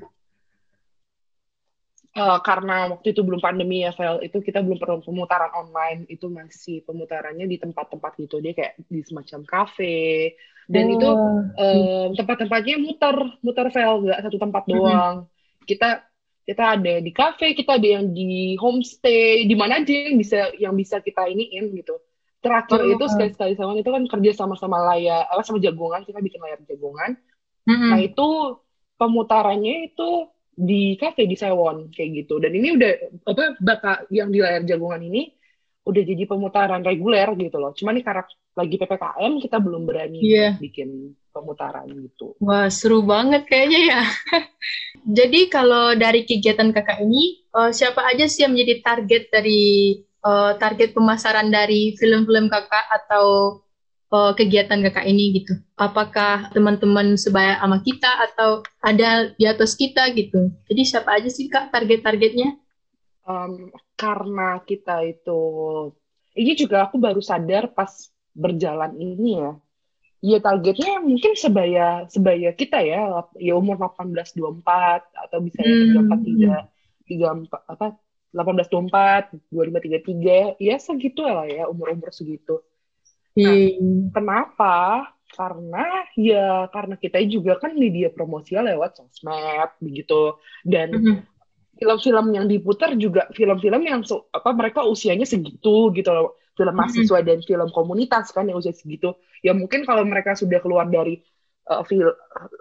Eh, 2.12 2.40
karena 2.44 2.92
waktu 2.92 3.16
itu 3.16 3.24
belum 3.24 3.40
pandemi 3.40 3.88
ya, 3.88 3.96
Vel, 3.96 4.20
itu 4.28 4.44
kita 4.44 4.60
belum 4.60 4.76
perlu 4.84 5.00
pemutaran 5.00 5.48
online, 5.56 6.04
itu 6.12 6.28
masih 6.28 6.84
pemutarannya 6.84 7.48
di 7.48 7.56
tempat-tempat 7.56 8.12
gitu, 8.20 8.44
dia 8.44 8.52
kayak 8.52 8.84
di 8.92 9.00
semacam 9.00 9.48
kafe, 9.48 10.36
dan 10.68 10.92
itu 10.92 11.08
Oh. 11.08 11.40
eh, 11.56 12.12
tempat-tempatnya 12.20 12.76
muter, 12.84 13.16
muter 13.40 13.68
Vel, 13.72 13.94
nggak 14.04 14.28
satu 14.28 14.38
tempat 14.44 14.64
doang. 14.68 15.16
Kita 15.64 16.04
kita 16.44 16.64
ada 16.76 16.94
di 17.00 17.12
kafe, 17.16 17.56
kita 17.56 17.80
ada 17.80 17.88
yang 18.02 18.12
di 18.12 18.60
homestay, 18.60 19.48
di 19.48 19.56
mana 19.56 19.80
aja 19.80 19.94
yang 20.12 20.20
bisa 20.20 20.52
yang 20.60 20.76
bisa 20.76 21.00
kita 21.00 21.32
iniin 21.32 21.72
gitu. 21.80 21.96
Terakhir 22.42 22.80
Oh. 22.82 22.90
itu 22.98 23.06
sekali-sekali 23.06 23.54
sama 23.54 23.78
itu 23.78 23.90
kan 23.94 24.04
kerja 24.10 24.32
sama-sama 24.34 24.78
layar, 24.92 25.30
apa 25.30 25.42
sama 25.46 25.62
jagongan, 25.62 26.02
kita 26.02 26.18
bikin 26.20 26.42
layar 26.42 26.60
jagongan. 26.66 27.14
Mm-mm. 27.70 27.90
Nah 27.94 28.00
itu 28.02 28.28
pemutarannya 28.98 29.94
itu 29.94 30.10
di 30.52 30.98
kafe 30.98 31.30
di 31.30 31.38
Sewon 31.38 31.94
kayak 31.94 32.26
gitu. 32.26 32.42
Dan 32.42 32.52
ini 32.58 32.74
udah 32.74 32.92
apa 33.30 33.44
bakal 33.62 33.96
yang 34.10 34.34
di 34.34 34.42
layar 34.42 34.66
jagongan 34.66 35.02
ini 35.06 35.30
udah 35.82 36.02
jadi 36.06 36.24
pemutaran 36.30 36.82
reguler 36.82 37.30
gitu 37.38 37.58
loh. 37.58 37.74
Cuma 37.74 37.90
nih 37.94 38.06
karena 38.06 38.22
lagi 38.54 38.76
PPKM 38.78 39.32
kita 39.42 39.58
belum 39.58 39.86
berani 39.90 40.20
Iya. 40.22 40.50
bikin 40.62 41.14
pemutaran 41.34 41.88
gitu. 41.90 42.38
Wah, 42.42 42.68
seru 42.70 43.02
banget 43.02 43.46
kayaknya 43.50 43.80
ya. 43.86 44.02
Jadi 45.18 45.50
kalau 45.50 45.94
dari 45.98 46.26
kegiatan 46.28 46.70
kakak 46.70 47.02
ini, 47.02 47.42
eh, 47.50 47.72
siapa 47.74 48.06
aja 48.06 48.26
sih 48.30 48.46
yang 48.46 48.54
menjadi 48.54 48.76
target 48.84 49.24
dari 49.34 49.62
eh, 50.26 50.52
target 50.62 50.90
pemasaran 50.98 51.50
dari 51.54 51.94
film-film 52.00 52.48
kakak 52.52 52.86
atau 52.90 53.26
eh, 54.14 54.32
kegiatan 54.38 54.80
kakak 54.86 55.06
ini 55.08 55.42
gitu? 55.42 55.54
Apakah 55.78 56.52
teman-teman 56.54 57.18
sebaya 57.18 57.58
sama 57.62 57.82
kita 57.82 58.12
atau 58.32 58.62
ada 58.84 59.34
di 59.40 59.46
atas 59.48 59.74
kita 59.78 60.12
gitu? 60.14 60.52
Jadi 60.70 60.82
siapa 60.86 61.18
aja 61.18 61.30
sih 61.32 61.48
kak 61.50 61.72
target-targetnya? 61.74 62.50
Em, 63.28 63.70
karena 63.96 64.58
kita 64.66 65.06
itu 65.06 65.40
ini 66.34 66.52
juga 66.58 66.88
aku 66.88 66.96
baru 66.98 67.22
sadar 67.22 67.72
pas 67.76 67.92
berjalan 68.34 68.96
ini 68.98 69.40
ya. 69.42 69.52
Ya 70.22 70.38
targetnya 70.38 71.02
mungkin 71.02 71.34
sebaya 71.34 72.06
sebaya 72.06 72.54
kita 72.54 72.78
ya, 72.86 73.26
ya 73.42 73.54
umur 73.58 73.78
18 73.82 74.38
24 74.38 75.02
atau 75.18 75.38
bisa 75.42 75.60
yang 75.66 75.82
Hmm. 75.82 76.70
34 77.10 77.10
34 77.10 77.74
apa 77.74 77.88
18 78.32 78.68
24 78.68 79.36
25 79.52 80.56
33 80.56 80.56
ya 80.60 80.76
segitu 80.80 81.22
lah 81.24 81.46
ya 81.46 81.68
umur-umur 81.68 82.12
segitu. 82.12 82.64
Nah, 83.36 83.52
Hmm. 83.56 84.12
Kenapa? 84.12 84.76
Karena 85.32 85.88
ya 86.20 86.68
karena 86.68 87.00
kita 87.00 87.24
juga 87.24 87.56
kan 87.56 87.72
media 87.72 88.12
promosinya 88.12 88.68
lewat 88.68 89.00
sosmed 89.00 89.72
begitu 89.80 90.36
dan 90.68 90.92
Mhm. 90.92 91.24
film-film 91.80 92.26
yang 92.36 92.46
diputar 92.52 92.92
juga 93.00 93.32
film-film 93.32 93.82
yang 93.82 94.04
so- 94.04 94.28
apa 94.30 94.52
mereka 94.52 94.84
usianya 94.84 95.24
segitu 95.24 95.88
gitu 95.96 96.12
loh 96.12 96.36
film 96.60 96.76
Mhm. 96.76 96.80
mahasiswa 96.84 97.20
dan 97.24 97.40
film 97.42 97.72
komunitas 97.72 98.30
kan 98.30 98.44
yang 98.44 98.60
usia 98.60 98.76
segitu 98.76 99.16
ya 99.40 99.56
mungkin 99.56 99.88
kalau 99.88 100.04
mereka 100.04 100.36
sudah 100.36 100.60
keluar 100.60 100.92
dari 100.92 101.24
uh, 101.72 101.88
fil- 101.88 102.18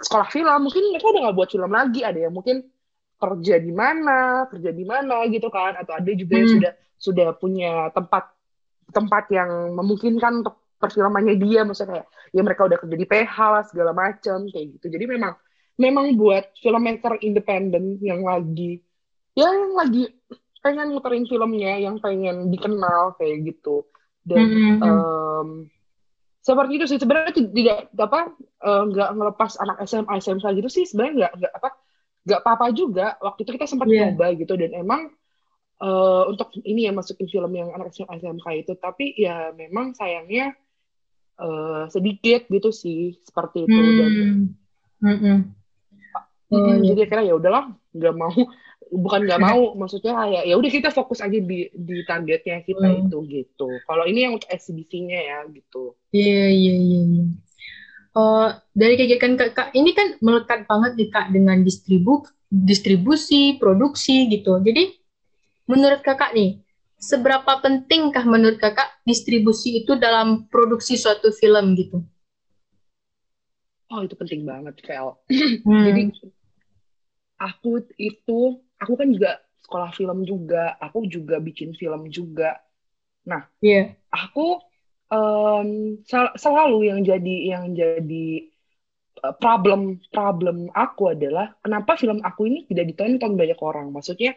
sekolah 0.07 0.31
film 0.31 0.71
mungkin 0.71 0.95
mereka 0.95 1.11
udah 1.11 1.21
nggak 1.27 1.37
buat 1.37 1.51
film 1.51 1.73
lagi 1.75 2.01
ada 2.07 2.19
yang 2.23 2.33
mungkin 2.33 2.63
kerja 3.21 3.55
di 3.61 3.73
mana 3.73 4.49
kerja 4.49 4.71
di 4.73 4.85
mana 4.89 5.29
gitu 5.29 5.53
kan 5.53 5.77
atau 5.77 5.93
ada 5.95 6.11
juga 6.17 6.41
yang 6.41 6.49
Hmm. 6.49 6.57
sudah 6.57 6.73
sudah 6.97 7.29
punya 7.37 7.93
tempat 7.93 8.33
tempat 8.91 9.25
yang 9.31 9.77
memungkinkan 9.77 10.43
untuk 10.43 10.57
perfilmannya 10.81 11.37
dia 11.37 11.63
maksudnya 11.63 12.01
kayak 12.01 12.07
ya 12.33 12.41
mereka 12.43 12.63
udah 12.67 12.79
kerja 12.81 12.97
di 12.97 13.07
PH 13.07 13.37
lah 13.37 13.65
segala 13.69 13.93
macam 13.93 14.39
kayak 14.49 14.67
gitu 14.81 14.87
jadi 14.89 15.05
memang 15.07 15.33
memang 15.77 16.07
buat 16.17 16.51
filmmaker 16.59 17.21
independen 17.21 18.01
yang 18.01 18.25
lagi 18.25 18.81
ya 19.37 19.49
yang 19.53 19.77
lagi 19.77 20.09
pengen 20.61 20.93
muterin 20.93 21.25
filmnya 21.29 21.81
yang 21.81 21.97
pengen 22.05 22.49
dikenal 22.53 23.17
kayak 23.17 23.49
gitu 23.49 23.85
dan 24.25 24.49
Mhm. 24.49 24.83
em, 24.85 25.49
seperti 26.41 26.73
itu 26.81 26.87
sih 26.89 26.99
sebenarnya 27.01 27.33
tid- 27.37 27.53
tidak 27.53 27.79
apa 27.97 28.33
eh, 28.65 28.83
nggak 28.91 29.09
ngelepas 29.17 29.53
anak 29.61 29.77
SMA 29.85 30.15
SMK 30.21 30.45
gitu 30.57 30.69
sih 30.73 30.85
sebenarnya 30.89 31.15
nggak 31.17 31.33
nggak 31.41 31.53
apa 31.61 31.69
nggak 32.31 32.41
apa-apa 32.41 32.67
juga 32.71 33.19
waktu 33.19 33.43
itu 33.43 33.51
kita 33.53 33.67
sempat 33.67 33.91
Iya. 33.91 34.15
nyoba 34.15 34.31
gitu 34.33 34.55
dan 34.55 34.71
emang 34.73 35.11
eh, 35.81 36.23
untuk 36.29 36.55
ini 36.63 36.87
ya 36.87 36.93
masukin 36.93 37.27
film 37.27 37.51
yang 37.51 37.75
anak 37.75 37.91
SMA 37.91 38.15
SMK 38.17 38.47
itu 38.61 38.73
tapi 38.77 39.11
ya 39.17 39.51
memang 39.51 39.91
sayangnya 39.93 40.55
eh, 41.37 41.83
sedikit 41.89 42.47
gitu 42.47 42.71
sih 42.71 43.19
seperti 43.21 43.65
itu 43.65 43.83
dan 43.97 44.13
Hmm. 45.01 45.49
Oh, 46.53 46.61
Mm, 46.61 46.83
iya. 46.83 46.93
jadi 46.93 47.01
akhirnya 47.07 47.27
ya 47.31 47.35
udahlah 47.39 47.65
nggak 47.95 48.15
mau 48.15 48.35
bukan 49.07 49.21
nggak 49.23 49.39
mau 49.41 49.73
maksudnya 49.73 50.13
kayak 50.13 50.43
ya 50.45 50.55
udah 50.59 50.71
kita 50.71 50.91
fokus 50.91 51.23
aja 51.23 51.33
di 51.33 51.71
di 51.71 51.97
targetnya 52.05 52.61
kita 52.61 52.85
Hmm. 52.85 53.07
itu 53.07 53.17
gitu 53.25 53.69
kalau 53.87 54.03
ini 54.05 54.27
yang 54.27 54.35
untuk 54.35 54.51
eksibisinya 54.51 55.15
ya 55.15 55.39
gitu 55.49 55.95
Iya, 56.11 56.51
iya, 56.51 56.75
iya, 56.75 57.01
iya. 57.07 57.25
Eh, 58.11 58.49
dari 58.75 58.95
kegiatan 58.99 59.39
kakak 59.39 59.71
ini 59.71 59.95
kan 59.95 60.19
melekat 60.19 60.67
banget 60.67 60.99
nih 60.99 61.09
kak 61.15 61.27
dengan 61.31 61.63
distribu 61.63 62.27
distribusi, 62.51 63.55
produksi 63.63 64.27
gitu. 64.27 64.59
Jadi 64.59 64.99
menurut 65.71 66.03
kakak 66.03 66.35
nih, 66.35 66.59
seberapa 66.99 67.63
pentingkah 67.63 68.27
menurut 68.27 68.59
kakak 68.59 68.91
distribusi 69.07 69.87
itu 69.87 69.95
dalam 69.95 70.51
produksi 70.51 70.99
suatu 70.99 71.31
film 71.31 71.79
gitu? 71.79 72.03
oh 73.91 74.01
itu 74.07 74.15
penting 74.15 74.47
banget 74.47 74.79
Vel 74.87 75.19
Hmm. 75.67 75.83
jadi 75.87 76.03
aku 77.43 77.83
itu 77.99 78.41
aku 78.79 78.93
kan 78.97 79.09
juga 79.11 79.43
sekolah 79.67 79.91
film 79.93 80.19
juga 80.25 80.79
aku 80.79 81.05
juga 81.11 81.37
bikin 81.43 81.75
film 81.77 82.09
juga 82.09 82.57
Iya. 83.61 83.95
aku 84.09 84.59
em, 85.13 85.69
sel- 86.11 86.37
selalu 86.45 86.77
yang 86.91 87.01
jadi 87.11 87.35
yang 87.53 87.65
jadi 87.81 88.25
eh, 89.25 89.35
problem 89.43 89.81
problem 90.15 90.57
aku 90.75 91.03
adalah 91.15 91.47
kenapa 91.65 91.93
film 92.03 92.19
aku 92.29 92.41
ini 92.51 92.59
tidak 92.71 92.85
ditonton 92.95 93.33
banyak 93.41 93.59
orang 93.69 93.87
maksudnya 93.95 94.31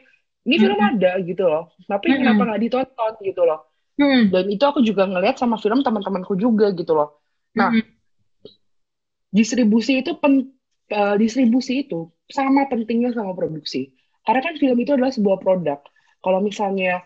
ini 0.48 0.56
film 0.64 0.80
Mm-mm. 0.80 0.90
ada 0.90 1.20
gitu 1.30 1.44
loh 1.52 1.64
tapi 1.92 2.08
Mm-mm. 2.08 2.20
kenapa 2.20 2.42
nggak 2.48 2.62
ditonton 2.64 3.14
gitu 3.28 3.42
loh 3.50 3.60
Hmm. 4.00 4.34
dan 4.34 4.46
itu 4.54 4.64
aku 4.70 4.82
juga 4.90 5.04
ngelihat 5.12 5.38
sama 5.42 5.58
film 5.64 5.80
teman-temanku 5.86 6.34
juga 6.40 6.68
gitu 6.80 6.94
loh 7.00 7.10
Nah, 7.60 7.72
Mm-mm. 7.72 7.94
distribusi 9.34 9.92
itu 10.02 10.12
pen, 10.22 10.34
eh, 10.94 11.16
distribusi 11.24 11.74
itu 11.86 12.00
sama 12.38 12.62
pentingnya 12.72 13.10
sama 13.18 13.32
produksi 13.40 13.92
karena 14.26 14.42
kan 14.46 14.56
film 14.62 14.78
itu 14.84 14.92
adalah 14.96 15.12
sebuah 15.18 15.38
produk 15.44 15.80
kalau 16.24 16.40
misalnya 16.40 17.04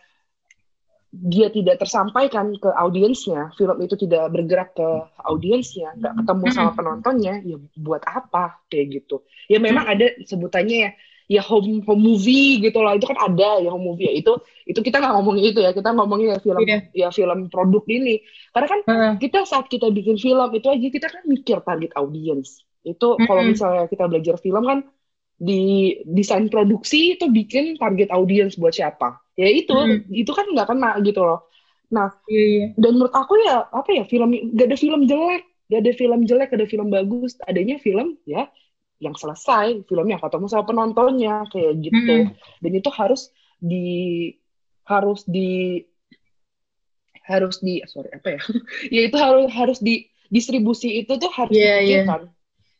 dia 1.11 1.47
tidak 1.49 1.79
tersampaikan 1.81 2.51
ke 2.59 2.67
audiensnya 2.67 3.49
film 3.55 3.77
itu 3.79 3.95
tidak 3.95 4.27
bergerak 4.33 4.75
ke 4.75 4.87
audiensnya 5.23 5.95
nggak 5.97 6.13
ketemu 6.19 6.45
sama 6.51 6.71
penontonnya 6.75 7.33
ya 7.47 7.57
buat 7.79 8.03
apa 8.03 8.59
kayak 8.67 8.85
gitu. 9.01 9.23
Ya 9.47 9.57
memang 9.63 9.87
ada 9.87 10.05
sebutannya 10.27 10.77
ya 10.85 10.91
ya 11.27 11.41
home 11.43 11.83
home 11.83 11.99
movie 12.07 12.63
gitu 12.63 12.79
loh 12.79 12.95
itu 12.95 13.03
kan 13.03 13.19
ada 13.19 13.59
ya 13.59 13.67
home 13.67 13.83
movie 13.91 14.07
ya 14.07 14.13
itu 14.15 14.31
itu 14.63 14.79
kita 14.79 14.99
nggak 15.03 15.13
ngomongin 15.19 15.43
itu 15.51 15.59
ya 15.59 15.71
kita 15.75 15.89
ngomongin 15.91 16.27
ya 16.35 16.39
film 16.39 16.63
Iya. 16.63 16.77
ya 16.95 17.07
film 17.11 17.39
produk 17.51 17.83
ini. 17.87 18.23
Karena 18.55 18.67
kan 18.71 18.79
Heeh. 18.87 19.11
kita 19.19 19.39
saat 19.43 19.67
kita 19.67 19.87
bikin 19.91 20.15
film 20.19 20.49
itu 20.55 20.67
aja 20.71 20.87
kita 20.87 21.07
kan 21.11 21.23
mikir 21.27 21.57
target 21.63 21.91
audiens 21.99 22.63
itu 22.87 23.07
kalau 23.27 23.43
misalnya 23.43 23.83
kita 23.91 24.07
belajar 24.07 24.35
film 24.39 24.63
kan 24.63 24.79
di 25.37 25.93
desain 26.07 26.47
produksi 26.49 27.13
itu 27.19 27.29
bikin 27.29 27.75
target 27.77 28.09
audiens 28.09 28.55
buat 28.57 28.73
siapa 28.73 29.19
ya 29.37 29.47
itu 29.47 29.73
Mm. 29.73 30.09
itu 30.11 30.31
kan 30.33 30.45
nggak 30.49 30.67
kena 30.73 30.91
gitu 31.05 31.21
loh 31.23 31.45
Iya, 32.27 32.43
iya. 32.51 32.65
dan 32.75 32.99
menurut 32.99 33.15
aku 33.15 33.39
ya 33.47 33.63
apa 33.71 33.89
ya 33.95 34.03
film 34.03 34.35
gak 34.59 34.67
ada 34.67 34.75
film 34.75 35.07
jelek 35.07 35.47
gak 35.71 35.79
ada 35.87 35.91
film 35.95 36.19
jelek 36.27 36.47
gak 36.51 36.59
ada 36.59 36.67
film 36.67 36.87
bagus 36.91 37.39
adanya 37.47 37.79
film 37.79 38.19
ya 38.27 38.51
yang 38.99 39.15
selesai 39.15 39.87
filmnya 39.87 40.19
ketemu 40.19 40.45
sama 40.51 40.67
penontonnya 40.67 41.47
kayak 41.47 41.79
gitu 41.79 42.27
Mm-mm. 42.27 42.35
dan 42.59 42.71
itu 42.75 42.89
harus 42.91 43.31
di 43.63 43.87
harus 44.83 45.23
di 45.23 45.79
harus 47.27 47.59
di 47.59 47.83
sorry 47.87 48.09
apa 48.11 48.35
ya 48.35 48.41
ya 48.95 49.01
itu 49.07 49.17
harus 49.19 49.47
harus 49.51 49.79
di 49.79 50.07
distribusi 50.27 51.03
itu 51.03 51.15
tuh 51.15 51.31
harus 51.31 51.55
Iya, 51.55 51.63
iya. 51.63 52.03
dipikirkan 52.03 52.21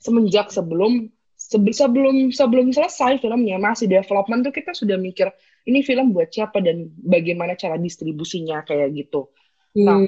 semenjak 0.03 0.51
sebelum 0.51 1.07
sebe- 1.07 1.15
sebelum 1.47 2.35
sebelum 2.35 2.75
selesai 2.75 3.23
filmnya 3.23 3.55
masih 3.55 3.87
development 3.87 4.43
tuh 4.43 4.51
kita 4.51 4.75
sudah 4.75 4.99
mikir 4.99 5.31
ini 5.67 5.79
film 5.83 6.11
buat 6.11 6.27
siapa 6.27 6.59
dan 6.59 6.91
bagaimana 6.99 7.55
cara 7.55 7.79
distribusinya 7.79 8.63
kayak 8.67 8.91
gitu. 8.95 9.31
Nah, 9.77 10.03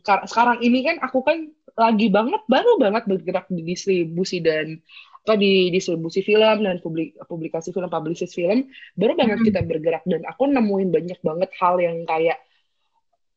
kar- 0.00 0.24
sekarang 0.24 0.64
ini 0.64 0.84
kan 0.84 0.96
aku 1.04 1.20
kan 1.20 1.52
lagi 1.76 2.08
banget 2.08 2.42
baru 2.48 2.80
banget 2.80 3.04
bergerak 3.06 3.46
di 3.52 3.62
distribusi 3.62 4.40
dan 4.40 4.80
apa 5.28 5.36
di 5.36 5.68
distribusi 5.68 6.24
film 6.24 6.64
dan 6.64 6.80
publik 6.80 7.12
publikasi 7.28 7.68
film 7.76 7.92
publicist 7.92 8.32
film 8.32 8.64
baru 8.96 9.12
banget 9.12 9.44
Mm. 9.44 9.46
kita 9.52 9.60
bergerak 9.60 10.02
dan 10.08 10.24
aku 10.24 10.48
nemuin 10.48 10.88
banyak 10.88 11.20
banget 11.20 11.50
hal 11.60 11.76
yang 11.76 12.08
kayak 12.08 12.40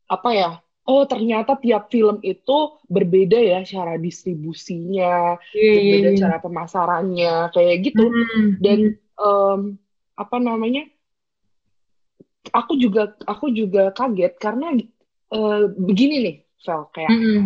apa 0.07 0.29
ya 0.31 0.49
oh 0.89 1.05
ternyata 1.05 1.57
tiap 1.61 1.93
film 1.93 2.17
itu 2.25 2.57
berbeda 2.89 3.37
ya 3.37 3.59
cara 3.61 4.01
distribusinya 4.01 5.37
Iya, 5.53 5.61
iya, 5.61 5.73
berbeda 5.77 6.09
iya. 6.09 6.19
cara 6.19 6.37
pemasarannya 6.41 7.33
kayak 7.53 7.75
gitu 7.85 8.05
Mm, 8.09 8.47
dan 8.59 8.79
em, 8.97 9.61
apa 10.17 10.37
namanya 10.41 10.85
aku 12.51 12.75
juga 12.77 13.13
aku 13.29 13.53
juga 13.53 13.93
kaget 13.93 14.33
karena 14.41 14.73
eh, 15.31 15.61
begini 15.69 16.15
nih 16.25 16.35
Vel 16.61 16.81
kayak 16.93 17.09
mm, 17.09 17.21
mm. 17.21 17.45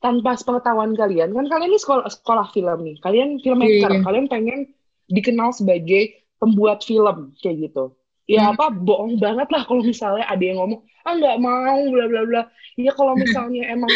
tanpa 0.00 0.36
sepengetahuan 0.38 0.94
kalian 0.94 1.32
kan 1.34 1.44
kalian 1.48 1.72
ini 1.72 1.80
sekolah 1.80 2.06
sekolah 2.08 2.46
film 2.52 2.78
nih 2.86 2.96
kalian 3.02 3.40
filmmaker 3.42 3.90
Iya, 3.90 3.98
iya. 4.00 4.04
kalian 4.04 4.26
pengen 4.30 4.60
dikenal 5.08 5.56
sebagai 5.56 6.12
pembuat 6.38 6.84
film 6.84 7.32
kayak 7.40 7.72
gitu 7.72 7.97
ya 8.28 8.44
Hmm. 8.44 8.52
apa 8.52 8.64
bohong 8.70 9.16
banget 9.16 9.48
lah 9.48 9.64
kalau 9.64 9.80
misalnya 9.82 10.24
ada 10.28 10.44
yang 10.44 10.60
ngomong 10.60 10.80
ah 11.02 11.12
nggak 11.16 11.36
mau 11.40 11.80
bla 11.88 12.04
bla 12.12 12.22
bla 12.28 12.42
ya 12.76 12.92
kalau 12.92 13.16
misalnya 13.16 13.64
emang 13.72 13.88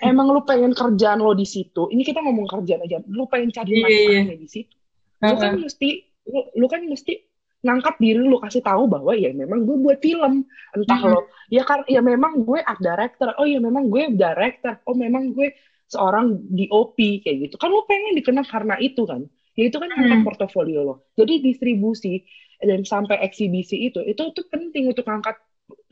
emang 0.00 0.26
lu 0.30 0.40
pengen 0.46 0.72
kerjaan 0.72 1.18
lo 1.18 1.34
di 1.34 1.42
situ 1.44 1.90
ini 1.90 2.06
kita 2.06 2.22
ngomong 2.22 2.46
kerjaan 2.46 2.86
aja 2.86 3.02
lu 3.10 3.26
pengen 3.26 3.50
cari 3.50 3.70
Iya, 3.74 3.78
iya. 3.82 3.90
manfaatnya 4.22 4.36
di 4.38 4.48
situ 4.48 4.74
lu 5.20 5.34
kan 5.36 5.52
mesti 5.58 5.88
lu, 6.30 6.40
lu 6.54 6.66
kan 6.70 6.80
mesti 6.86 7.12
ngangkat 7.60 7.94
diri 8.00 8.22
lu 8.24 8.38
kasih 8.40 8.62
tahu 8.64 8.88
bahwa 8.88 9.12
ya 9.12 9.34
memang 9.36 9.68
gue 9.68 9.76
buat 9.84 9.98
film 10.00 10.46
entah 10.72 11.00
Mm-mm. 11.02 11.12
lo 11.12 11.20
ya 11.52 11.62
kan 11.66 11.84
ya 11.90 12.00
memang 12.00 12.46
gue 12.46 12.56
art 12.62 12.80
director 12.80 13.34
oh 13.36 13.44
ya 13.44 13.60
memang 13.60 13.90
gue 13.92 14.14
director 14.16 14.80
oh 14.88 14.96
memang 14.96 15.34
gue 15.36 15.52
seorang 15.90 16.38
DOP 16.48 16.96
kayak 17.20 17.36
gitu 17.50 17.54
kan 17.60 17.68
lu 17.68 17.82
pengen 17.84 18.14
dikenal 18.16 18.46
karena 18.46 18.78
itu 18.80 19.02
kan 19.04 19.26
ya 19.58 19.66
itu 19.68 19.76
kan 19.76 19.90
Mm. 19.92 20.22
portofolio 20.24 20.80
lo 20.86 20.94
jadi 21.18 21.42
distribusi 21.44 22.24
dan 22.60 22.84
sampai 22.84 23.20
eksibisi 23.24 23.88
itu 23.88 24.04
itu 24.04 24.22
tuh 24.32 24.46
penting 24.52 24.92
untuk 24.92 25.08
angkat 25.08 25.40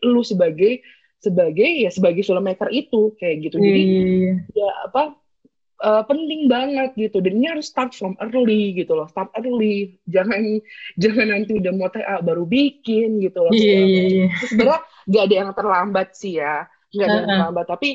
lu 0.05 0.21
sebagai 0.23 0.85
sebagai 1.19 1.67
ya 1.67 1.91
sebagai 1.91 2.23
filmmaker 2.23 2.71
itu 2.71 3.15
kayak 3.19 3.51
gitu. 3.51 3.57
Iya, 3.59 3.67
jadi 3.67 3.83
iya, 3.83 4.03
iya. 4.07 4.35
ya 4.55 4.71
apa 4.87 5.03
eh, 5.83 6.03
penting 6.07 6.41
banget 6.47 6.91
gitu. 6.95 7.19
Dan 7.19 7.43
ini 7.43 7.47
harus 7.51 7.67
start 7.67 7.91
from 7.95 8.15
early 8.23 8.79
gitu 8.79 8.95
loh 8.95 9.11
start 9.11 9.35
early. 9.35 9.99
Jangan 10.07 10.63
jangan 11.03 11.27
nanti 11.35 11.59
udah 11.59 11.73
mau 11.75 11.91
TA 11.91 12.23
baru 12.23 12.47
bikin 12.47 13.19
gitu 13.19 13.43
loh. 13.43 13.51
Segala 13.51 13.85
iya, 13.87 14.31
sebenarnya 14.47 14.79
nggak 15.11 15.25
ada 15.27 15.35
yang 15.35 15.51
terlambat 15.57 16.09
sih 16.15 16.39
ya 16.39 16.71
nggak 16.95 17.07
ada 17.07 17.15
yang 17.15 17.27
Uh-uh. 17.27 17.35
terlambat. 17.35 17.67
Tapi 17.67 17.91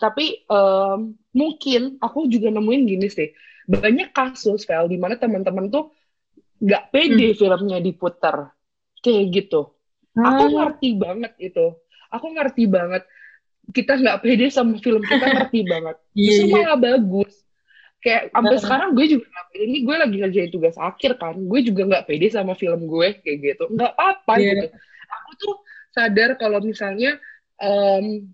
tapi 0.00 0.26
em, 0.48 0.98
mungkin 1.36 2.00
aku 2.00 2.28
juga 2.28 2.52
nemuin 2.52 2.82
gini 2.84 3.08
sih. 3.08 3.32
Banyak 3.68 4.16
kasus 4.16 4.64
Vel 4.64 4.88
di 4.88 4.96
mana 4.96 5.20
teman-teman 5.20 5.68
tuh 5.68 5.92
nggak 6.58 6.84
pede 6.90 7.26
filmnya 7.34 7.78
diputar. 7.78 8.52
Kayak 8.98 9.24
gitu. 9.30 9.60
Aku 10.18 10.44
Ah, 10.44 10.50
ngerti 10.50 10.88
banget 10.98 11.32
itu. 11.38 11.66
Aku 12.10 12.26
ngerti 12.34 12.66
banget. 12.66 13.02
Kita 13.68 13.94
nggak 13.94 14.18
pede 14.24 14.50
sama 14.50 14.74
film 14.80 15.02
kita 15.04 15.22
ngerti 15.36 15.60
banget. 15.62 15.96
Justru 16.12 16.46
iya. 16.50 16.54
malah 16.66 16.78
bagus. 16.78 17.32
Kayak 17.98 18.30
sampai 18.30 18.50
Heeh. 18.54 18.62
sekarang 18.62 18.88
gue 18.94 19.06
juga 19.06 19.26
nggak 19.30 19.46
pede. 19.50 19.62
Ini 19.66 19.78
gue 19.82 19.96
lagi 19.98 20.16
ngerjain 20.18 20.50
tugas 20.50 20.76
akhir 20.78 21.12
kan. 21.18 21.34
Gue 21.38 21.60
juga 21.62 21.82
nggak 21.86 22.04
pede 22.06 22.26
sama 22.30 22.54
film 22.54 22.80
gue 22.86 23.08
kayak 23.22 23.38
gitu. 23.42 23.64
Nggak 23.70 23.92
apa-apa 23.94 24.32
Iya. 24.38 24.46
gitu. 24.54 24.66
Aku 25.08 25.30
tuh 25.38 25.54
sadar 25.94 26.30
kalau 26.36 26.58
misalnya 26.60 27.18
em 27.58 28.30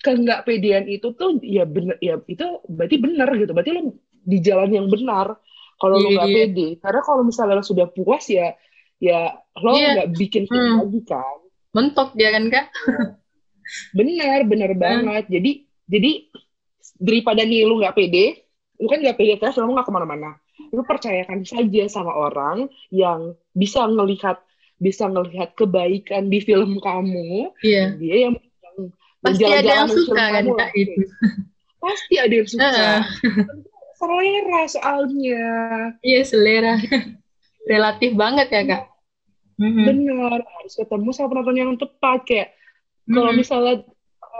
ke 0.00 0.10
nggak 0.16 0.48
pedean 0.48 0.88
itu 0.88 1.12
tuh 1.12 1.36
ya 1.44 1.68
bener 1.68 2.00
ya 2.00 2.16
itu 2.24 2.44
berarti 2.64 2.96
bener 2.96 3.28
gitu. 3.36 3.52
Berarti 3.52 3.70
lo 3.76 3.82
di 4.20 4.38
jalan 4.40 4.68
yang 4.72 4.86
benar 4.88 5.36
kalau 5.80 5.96
lo 5.96 6.06
Iya, 6.06 6.14
nggak 6.20 6.28
iya. 6.28 6.36
pede 6.44 6.66
karena 6.78 7.00
kalau 7.00 7.22
misalnya 7.24 7.56
lo 7.56 7.64
sudah 7.64 7.86
puas 7.88 8.24
ya 8.28 8.52
ya 9.00 9.32
lo 9.56 9.72
Iya. 9.74 9.88
nggak 9.96 10.08
bikin 10.14 10.44
film 10.44 10.60
Hmm. 10.60 10.78
lagi 10.84 11.00
kan 11.08 11.38
mentok 11.72 12.08
dia 12.14 12.28
kan 12.30 12.44
kak 12.46 12.66
Benar, 13.94 14.50
benar 14.50 14.74
banget. 14.74 15.30
Jadi, 15.30 15.62
jadi 15.86 16.26
daripada 16.98 17.46
nih 17.46 17.62
lu 17.62 17.78
nggak 17.78 17.94
pede, 17.94 18.42
lu 18.82 18.90
kan 18.90 18.98
nggak 18.98 19.14
pede 19.14 19.38
terus 19.38 19.62
lu 19.62 19.70
nggak 19.70 19.86
ke 19.86 19.94
mana-mana. 19.94 20.42
Lu 20.74 20.82
percayakan 20.82 21.46
saja 21.46 21.86
sama 21.86 22.10
orang 22.10 22.66
yang 22.90 23.38
bisa 23.54 23.86
ngelihat 23.86 24.42
bisa 24.74 25.06
ngelihat 25.06 25.54
kebaikan 25.54 26.26
di 26.26 26.42
film 26.42 26.82
kamu, 26.82 27.52
iya 27.62 27.94
dia 27.94 28.26
yang, 28.26 28.34
yang 28.34 28.76
pasti 29.22 29.44
ada 29.46 29.86
yang 29.86 29.86
suka 29.86 30.18
kan 30.18 30.44
kak 30.50 30.70
gitu 30.74 31.06
Pasti 31.78 32.14
ada 32.18 32.34
yang 32.34 32.48
suka. 32.50 32.82
Selera 34.00 34.60
soalnya. 34.64 35.44
iya 36.00 36.20
selera 36.24 36.80
relatif 37.70 38.16
banget 38.16 38.48
ya 38.48 38.62
kak 38.64 38.82
Mm-mm. 39.60 39.84
Benar, 39.84 40.40
harus 40.40 40.72
ketemu 40.72 41.08
sama 41.12 41.28
penonton 41.36 41.56
yang 41.60 41.72
tepat. 41.76 42.24
Kayak 42.24 42.56
kalau 43.12 43.28
Mm-mm. 43.28 43.40
misalnya 43.44 43.74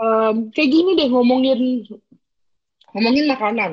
em, 0.01 0.35
kayak 0.49 0.69
gini 0.73 0.91
deh 0.97 1.07
ngomongin 1.13 1.85
ngomongin 2.97 3.25
makanan. 3.29 3.71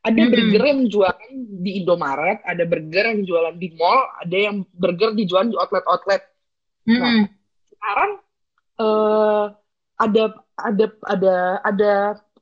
Ada 0.00 0.16
Mm-mm. 0.16 0.32
burger 0.32 0.64
yang 0.64 0.80
jualan 0.88 1.30
di 1.60 1.70
Indomaret, 1.84 2.40
ada 2.40 2.64
burger 2.64 3.04
yang 3.12 3.20
jualan 3.28 3.54
di 3.60 3.68
mall, 3.76 4.00
ada 4.16 4.36
yang 4.48 4.64
burger 4.72 5.12
dijual 5.12 5.44
di 5.52 5.60
outlet-outlet. 5.60 6.22
Mm-mm. 6.88 7.28
Sekarang 7.68 8.10
eh 8.80 9.44
ada 9.98 10.22
ada 10.56 10.84
ada 11.04 11.34
ada 11.68 11.92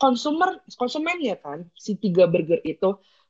konsumer 0.02 0.50
konsumennya 0.80 1.35
kan 1.44 1.59
si 1.85 1.92
tiga 2.02 2.24
burger 2.32 2.61
itu. 2.64 2.87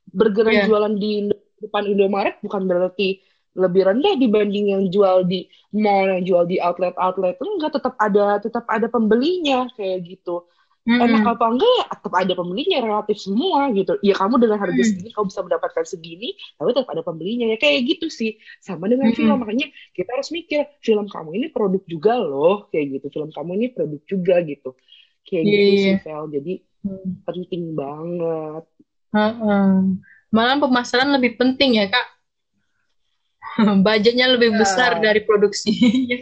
Burger 0.07 0.45
yang 0.51 0.59
Iya. 0.59 0.65
jualan 0.67 0.93
di 1.03 1.27
depan 1.63 1.83
Indomaret 1.91 2.35
bukan 2.45 2.63
berarti 2.69 3.19
lebih 3.57 3.81
rendah 3.89 4.13
dibanding 4.21 4.65
yang 4.73 4.83
jual 4.93 5.25
di 5.25 5.49
mall, 5.73 6.05
yang 6.13 6.23
jual 6.29 6.43
di 6.45 6.57
outlet-outlet. 6.61 7.35
Enggak, 7.41 7.71
tetap 7.81 7.93
ada 7.97 8.37
tetap 8.37 8.65
ada 8.69 8.87
pembelinya 8.87 9.65
kayak 9.75 10.05
gitu 10.05 10.45
Mm-mm. 10.87 10.97
enak 10.97 11.21
apa 11.37 11.45
enggak 11.53 11.71
ya 11.77 11.85
tetap 11.93 12.13
ada 12.17 12.33
pembelinya 12.33 12.77
relatif 12.81 13.17
semua 13.21 13.69
gitu 13.77 14.01
ya 14.01 14.17
kamu 14.17 14.35
dengan 14.41 14.57
harga 14.57 14.81
Hmm. 14.81 14.89
segini 14.89 15.09
kamu 15.13 15.25
bisa 15.29 15.41
mendapatkan 15.45 15.85
segini 15.85 16.27
tapi 16.57 16.69
tetap 16.73 16.89
ada 16.89 17.03
pembelinya 17.05 17.45
ya 17.53 17.57
kayak 17.61 17.79
gitu 17.85 18.07
sih 18.09 18.31
sama 18.65 18.89
dengan 18.89 19.05
Hmm. 19.05 19.13
film 19.13 19.37
makanya 19.45 19.69
kita 19.93 20.09
harus 20.17 20.29
mikir 20.33 20.65
film 20.81 21.05
kamu 21.05 21.29
ini 21.37 21.47
produk 21.53 21.83
juga 21.85 22.13
loh 22.17 22.65
kayak 22.73 22.85
gitu 22.97 23.05
film 23.13 23.29
kamu 23.29 23.51
ini 23.61 23.67
produk 23.77 24.01
juga 24.09 24.35
gitu 24.41 24.69
kayak 25.27 25.43
Iya, 25.43 25.51
gitu 25.51 25.71
iya. 25.75 25.83
sih 25.83 25.95
Vel 26.07 26.25
jadi 26.31 26.53
Hmm. 26.87 27.19
penting 27.27 27.75
banget. 27.75 28.63
Heeh. 29.11 29.67
Malah 30.31 30.55
pemasaran 30.55 31.11
lebih 31.19 31.35
penting 31.35 31.75
ya 31.75 31.91
kak? 31.91 32.07
Budgetnya 33.83 34.31
lebih 34.31 34.55
Ya. 34.55 34.59
besar 34.63 34.91
dari 35.03 35.19
produksinya. 35.25 36.15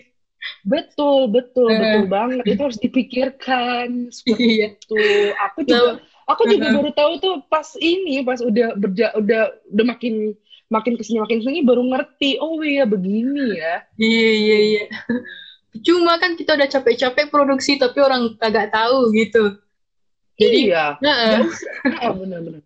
Betul 0.66 1.30
betul 1.30 1.70
Eh. 1.70 1.78
betul 1.78 2.04
banget. 2.10 2.44
Itu 2.50 2.62
harus 2.66 2.80
dipikirkan 2.82 4.10
seperti 4.10 4.46
iya. 4.62 4.68
itu. 4.74 5.04
Aku 5.52 5.60
juga 5.66 6.02
aku 6.26 6.42
juga 6.50 6.66
baru 6.74 6.90
tahu 6.94 7.12
tuh 7.22 7.36
pas 7.46 7.68
ini 7.78 8.22
pas 8.26 8.42
udah 8.42 8.74
berja 8.78 9.14
udah 9.18 9.42
udah 9.70 9.86
makin 9.86 10.34
makin 10.70 10.98
ke 10.98 11.04
sini 11.06 11.22
makin 11.22 11.42
ke 11.42 11.46
sini 11.46 11.60
baru 11.62 11.82
ngerti. 11.86 12.42
Oh 12.42 12.62
iya 12.62 12.90
begini 12.90 13.58
ya. 13.58 13.86
Iya 14.02 14.30
iya 14.34 14.58
iya 14.66 14.84
cuma 15.84 16.16
kan 16.22 16.38
kita 16.40 16.56
udah 16.56 16.70
capek-capek 16.70 17.28
produksi 17.28 17.76
tapi 17.76 18.00
orang 18.00 18.38
kagak 18.40 18.72
tahu 18.72 19.12
gitu. 19.12 19.60
Jadi 20.36 20.72
iya. 20.72 21.00
Nah, 21.00 21.48
benar-benar 22.12 22.62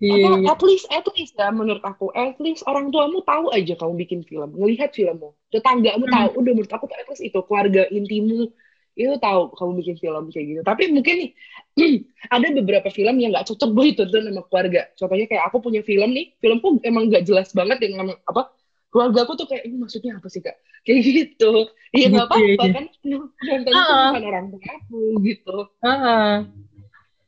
iya 0.00 0.32
Atau 0.32 0.40
iya 0.40 0.48
at 0.52 0.60
least 0.64 0.86
at 0.88 1.06
least 1.12 1.34
ya 1.36 1.52
menurut 1.52 1.84
aku 1.84 2.08
at 2.16 2.36
least 2.40 2.64
orang 2.64 2.88
tuamu 2.88 3.20
tahu 3.24 3.52
aja 3.52 3.76
kamu 3.76 4.00
bikin 4.00 4.20
film 4.24 4.56
ngelihat 4.56 4.96
filmmu. 4.96 5.36
Tetanggamu 5.52 6.08
Hmm. 6.08 6.14
tahu 6.16 6.28
udah 6.40 6.52
menurut 6.56 6.72
aku 6.72 6.84
tuh 6.88 6.96
at 6.96 7.08
least 7.12 7.24
itu 7.24 7.40
keluarga 7.44 7.84
intimu 7.92 8.48
itu 8.96 9.14
tahu 9.20 9.52
kamu 9.56 9.72
bikin 9.84 9.96
film 10.00 10.24
kayak 10.32 10.46
gitu. 10.56 10.60
Tapi 10.64 10.82
mungkin 10.92 11.14
nih 11.20 11.30
ada 12.34 12.46
beberapa 12.56 12.88
film 12.92 13.16
yang 13.20 13.30
nggak 13.32 13.46
cocok 13.52 13.70
buat 13.76 13.86
ditonton 13.92 14.22
sama 14.28 14.42
keluarga. 14.48 14.80
Contohnya 14.96 15.26
kayak 15.28 15.44
aku 15.52 15.56
punya 15.64 15.80
film 15.84 16.10
nih 16.16 16.26
filmku 16.40 16.80
emang 16.84 17.08
nggak 17.08 17.24
jelas 17.28 17.52
banget 17.52 17.78
dengan 17.80 18.12
apa 18.24 18.52
keluarga 18.90 19.22
aku 19.22 19.32
tuh 19.38 19.46
kayak 19.46 19.64
ini 19.70 19.76
maksudnya 19.78 20.18
apa 20.18 20.28
sih 20.28 20.42
kak 20.42 20.58
kayak 20.82 21.00
gitu 21.18 21.70
iya 21.94 22.06
nggak 22.10 22.26
apa-apa 22.26 22.64
iya. 22.66 22.74
kan 22.74 22.86
nonton 23.06 23.58
itu 23.70 23.92
bukan 23.94 24.22
orang 24.26 24.46
tua 24.50 24.72
aku 24.76 25.00
gitu. 25.24 25.56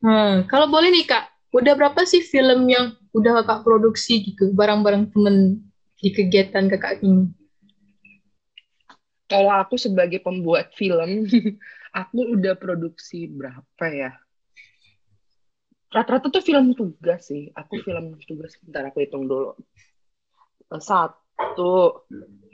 Hmm, 0.02 0.34
kalau 0.50 0.66
boleh 0.66 0.90
nih 0.90 1.06
kak 1.06 1.30
udah 1.54 1.74
berapa 1.78 2.02
sih 2.02 2.22
film 2.26 2.66
yang 2.66 2.98
udah 3.14 3.42
kakak 3.42 3.62
produksi 3.62 4.26
gitu 4.26 4.50
bareng-bareng 4.52 5.08
temen 5.14 5.62
di 6.02 6.10
kegiatan 6.10 6.66
kakak 6.66 6.98
ini 7.06 7.30
kalau 9.32 9.48
aku 9.48 9.80
sebagai 9.80 10.20
pembuat 10.20 10.76
film, 10.76 11.24
aku 12.04 12.36
udah 12.36 12.52
produksi 12.52 13.32
berapa 13.32 13.86
ya? 13.88 14.12
rata-rata 15.92 16.32
tuh 16.32 16.40
film 16.42 16.72
tugas 16.72 17.28
sih. 17.28 17.52
Aku 17.52 17.78
film 17.84 18.16
tugas. 18.24 18.56
Bentar 18.64 18.88
aku 18.88 19.04
hitung 19.04 19.28
dulu. 19.28 19.52
Eh, 20.72 20.82
Satu, 21.36 22.02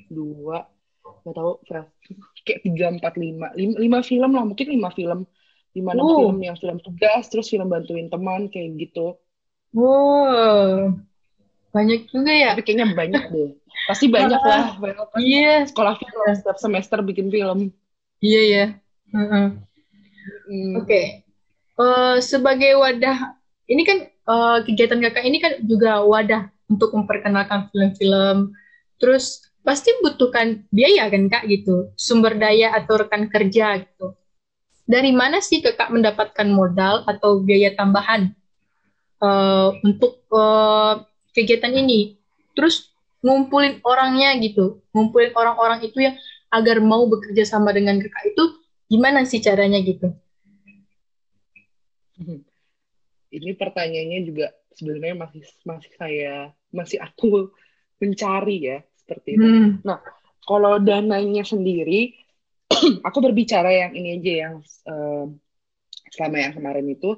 dua, 0.09 0.65
nggak 1.25 1.35
tahu, 1.35 1.53
kayak 1.69 1.87
tiga, 2.65 2.87
empat, 2.95 3.15
lima. 3.21 3.53
lima. 3.57 3.99
Film 4.01 4.31
lah, 4.33 4.45
mungkin 4.47 4.67
lima 4.69 4.89
film. 4.95 5.29
Lima, 5.77 5.91
enam 5.95 6.05
Oh. 6.09 6.17
film 6.25 6.39
yang 6.43 6.57
film 6.57 6.79
tugas, 6.81 7.29
terus 7.29 7.47
film 7.53 7.69
bantuin 7.69 8.09
teman, 8.09 8.49
kayak 8.49 8.89
gitu. 8.89 9.15
Wow, 9.77 10.97
banyak 11.77 12.09
juga 12.09 12.33
ya. 12.33 12.57
Tapi 12.57 12.65
kayaknya 12.65 12.89
banyak 12.97 13.23
deh. 13.29 13.51
Pasti 13.87 14.09
banyak 14.09 14.41
lah. 14.41 14.63
Iya, 15.21 15.69
sekolah 15.69 15.95
film 16.01 16.25
setiap 16.35 16.59
semester 16.59 16.99
bikin 17.05 17.29
film. 17.29 17.69
iya 18.19 18.41
ya. 18.49 18.65
Heeh. 19.13 19.47
Hmm. 20.49 20.75
Oke, 20.83 21.25
Eh, 21.79 22.17
sebagai 22.19 22.75
wadah, 22.75 23.39
ini 23.71 23.87
kan 23.87 23.99
eh, 24.11 24.59
kegiatan 24.67 24.99
kakak 24.99 25.25
ini 25.31 25.39
kan 25.39 25.63
juga 25.63 26.03
wadah 26.03 26.51
untuk 26.67 26.91
memperkenalkan 26.91 27.71
film-film. 27.71 28.51
Terus 28.99 29.47
pasti 29.63 29.91
butuhkan 30.03 30.67
biaya 30.71 31.07
kan 31.11 31.31
kak 31.31 31.45
gitu, 31.47 31.95
sumber 31.95 32.35
daya 32.39 32.75
atau 32.75 32.99
rekan 32.99 33.31
kerja 33.31 33.83
gitu. 33.83 34.15
Dari 34.89 35.13
mana 35.13 35.39
sih 35.45 35.61
kakak 35.61 35.93
mendapatkan 35.93 36.49
modal 36.49 37.05
atau 37.05 37.39
biaya 37.45 37.75
tambahan 37.77 38.33
eh, 39.23 39.69
untuk 39.87 40.23
eh, 40.33 40.95
kegiatan 41.35 41.75
ini? 41.75 42.19
Terus 42.57 42.91
ngumpulin 43.23 43.83
orangnya 43.85 44.35
gitu, 44.43 44.83
ngumpulin 44.95 45.35
orang-orang 45.35 45.83
itu 45.87 45.99
yang 46.07 46.17
agar 46.49 46.81
mau 46.81 47.05
bekerja 47.07 47.45
sama 47.45 47.71
dengan 47.77 48.01
kakak 48.01 48.25
itu 48.33 48.45
gimana 48.89 49.23
sih 49.29 49.39
caranya 49.45 49.79
gitu? 49.85 50.11
Ini 53.29 53.53
pertanyaannya 53.55 54.21
juga 54.25 54.47
sebenarnya 54.73 55.15
masih 55.21 55.43
masih 55.69 55.93
saya 56.01 56.35
masih 56.73 56.99
aku 57.03 57.53
mencari 58.01 58.57
ya 58.65 58.79
seperti 59.09 59.31
itu. 59.41 59.49
Hmm. 59.49 59.81
Kalau 60.49 60.81
dananya 60.81 61.43
sendiri, 61.45 62.17
aku 63.07 63.19
berbicara 63.27 63.71
yang 63.73 63.93
ini 63.99 64.09
aja 64.21 64.33
yang 64.45 64.55
eh, 64.65 65.25
selama 66.15 66.37
yang 66.45 66.55
kemarin 66.59 66.87
itu, 66.95 67.09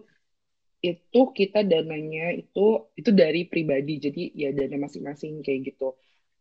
itu 0.81 1.21
kita 1.39 1.61
dananya 1.73 2.33
itu 2.41 2.61
itu 3.01 3.11
dari 3.13 3.41
pribadi, 3.53 3.93
jadi 4.05 4.21
ya 4.43 4.49
dana 4.57 4.77
masing-masing 4.85 5.33
kayak 5.45 5.61
gitu. 5.73 5.85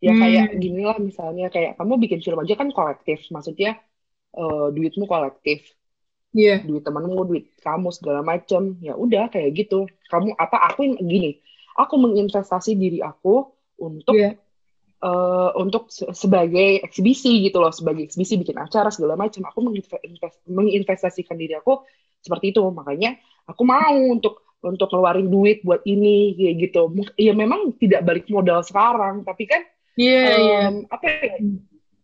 Ya 0.05 0.11
Hmm. 0.11 0.21
kayak 0.21 0.45
gini 0.63 0.81
lah 0.87 0.97
misalnya 1.09 1.45
kayak 1.55 1.71
kamu 1.79 1.93
bikin 2.03 2.19
film 2.25 2.39
aja 2.43 2.55
kan 2.61 2.69
kolektif, 2.77 3.19
maksudnya 3.35 3.69
eh, 4.39 4.67
duitmu 4.75 5.05
kolektif, 5.13 5.59
Iya. 6.33 6.63
duit 6.67 6.83
temanmu, 6.87 7.19
duit 7.29 7.45
kamu 7.65 7.89
segala 7.97 8.21
macem, 8.31 8.61
ya 8.87 8.93
udah 9.03 9.23
kayak 9.33 9.49
gitu. 9.59 9.87
Kamu 10.11 10.35
apa 10.43 10.57
aku 10.71 10.81
gini, 10.99 11.39
aku 11.79 11.95
menginvestasi 12.03 12.71
diri 12.75 12.99
aku 13.03 13.47
untuk 13.79 14.15
Iya. 14.15 14.48
Eh, 14.99 15.49
untuk 15.55 15.87
se- 15.91 16.11
sebagai 16.11 16.83
eksibisi 16.83 17.43
gitu 17.47 17.63
loh, 17.63 17.71
sebagai 17.71 18.03
eksibisi 18.07 18.35
bikin 18.39 18.59
acara 18.59 18.91
segala 18.91 19.15
macam. 19.15 19.47
Aku 19.47 19.59
menginvest- 19.63 20.03
invest- 20.03 20.43
menginvestasikan 20.47 21.35
diri 21.39 21.55
aku 21.55 21.83
seperti 22.19 22.51
itu. 22.51 22.61
Makanya 22.67 23.15
aku 23.47 23.63
mau 23.63 23.95
untuk 23.95 24.43
untuk 24.59 24.91
ngeluarin 24.91 25.31
duit 25.31 25.63
buat 25.63 25.79
ini 25.87 26.35
kayak 26.35 26.55
gitu. 26.67 26.81
Ya 27.15 27.31
memang 27.31 27.71
tidak 27.79 28.03
balik 28.03 28.27
modal 28.27 28.59
sekarang, 28.59 29.23
tapi 29.23 29.47
kan 29.47 29.63
Iya, 29.95 30.23
iya. 30.35 30.59
em, 30.67 30.87
apa 30.91 31.05
ya, 31.07 31.35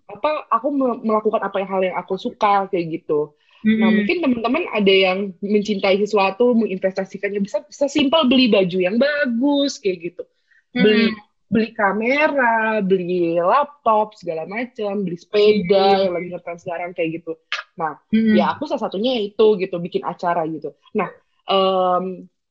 apa 0.08 0.29
aku 0.51 0.67
me- 0.71 1.01
melakukan 1.03 1.41
apa 1.43 1.58
yang 1.60 1.69
hal 1.71 1.81
yang 1.84 1.97
aku 1.99 2.15
suka 2.15 2.67
kayak 2.71 3.01
gitu. 3.01 3.36
Nah, 3.65 3.89
Mm-mm. 3.89 3.95
mungkin 3.97 4.17
teman-teman 4.21 4.63
ada 4.71 4.93
yang 4.93 5.34
mencintai 5.41 5.97
sesuatu, 5.97 6.53
menginvestasikannya 6.53 7.41
bisa 7.41 7.65
bisa 7.65 7.89
simpel 7.89 8.29
beli 8.29 8.45
baju 8.47 8.77
yang 8.77 8.95
bagus 9.01 9.81
kayak 9.81 10.13
gitu. 10.13 10.23
Beli 10.71 11.12
Mm. 11.12 11.17
Beli 11.51 11.69
kamera, 11.77 12.81
beli 12.81 13.38
laptop 13.39 14.17
segala 14.17 14.43
macam, 14.49 15.05
beli 15.05 15.17
sepeda 15.19 15.77
Iya. 15.77 16.10
yang 16.10 16.13
lagi 16.17 16.27
ngetren 16.34 16.60
sekarang 16.60 16.89
kayak 16.97 17.21
gitu. 17.21 17.31
Nah, 17.79 17.93
Mm-mm. 18.13 18.36
ya 18.36 18.55
aku 18.55 18.65
salah 18.65 18.84
satunya 18.89 19.19
itu 19.21 19.45
gitu, 19.62 19.75
bikin 19.79 20.03
acara 20.03 20.41
gitu. 20.49 20.73
Nah, 20.97 21.10
em, 21.47 22.05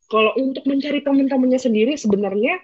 kalau 0.07 0.33
untuk 0.39 0.65
mencari 0.69 1.01
teman-temannya 1.03 1.61
sendiri 1.61 1.97
sebenarnya 1.99 2.61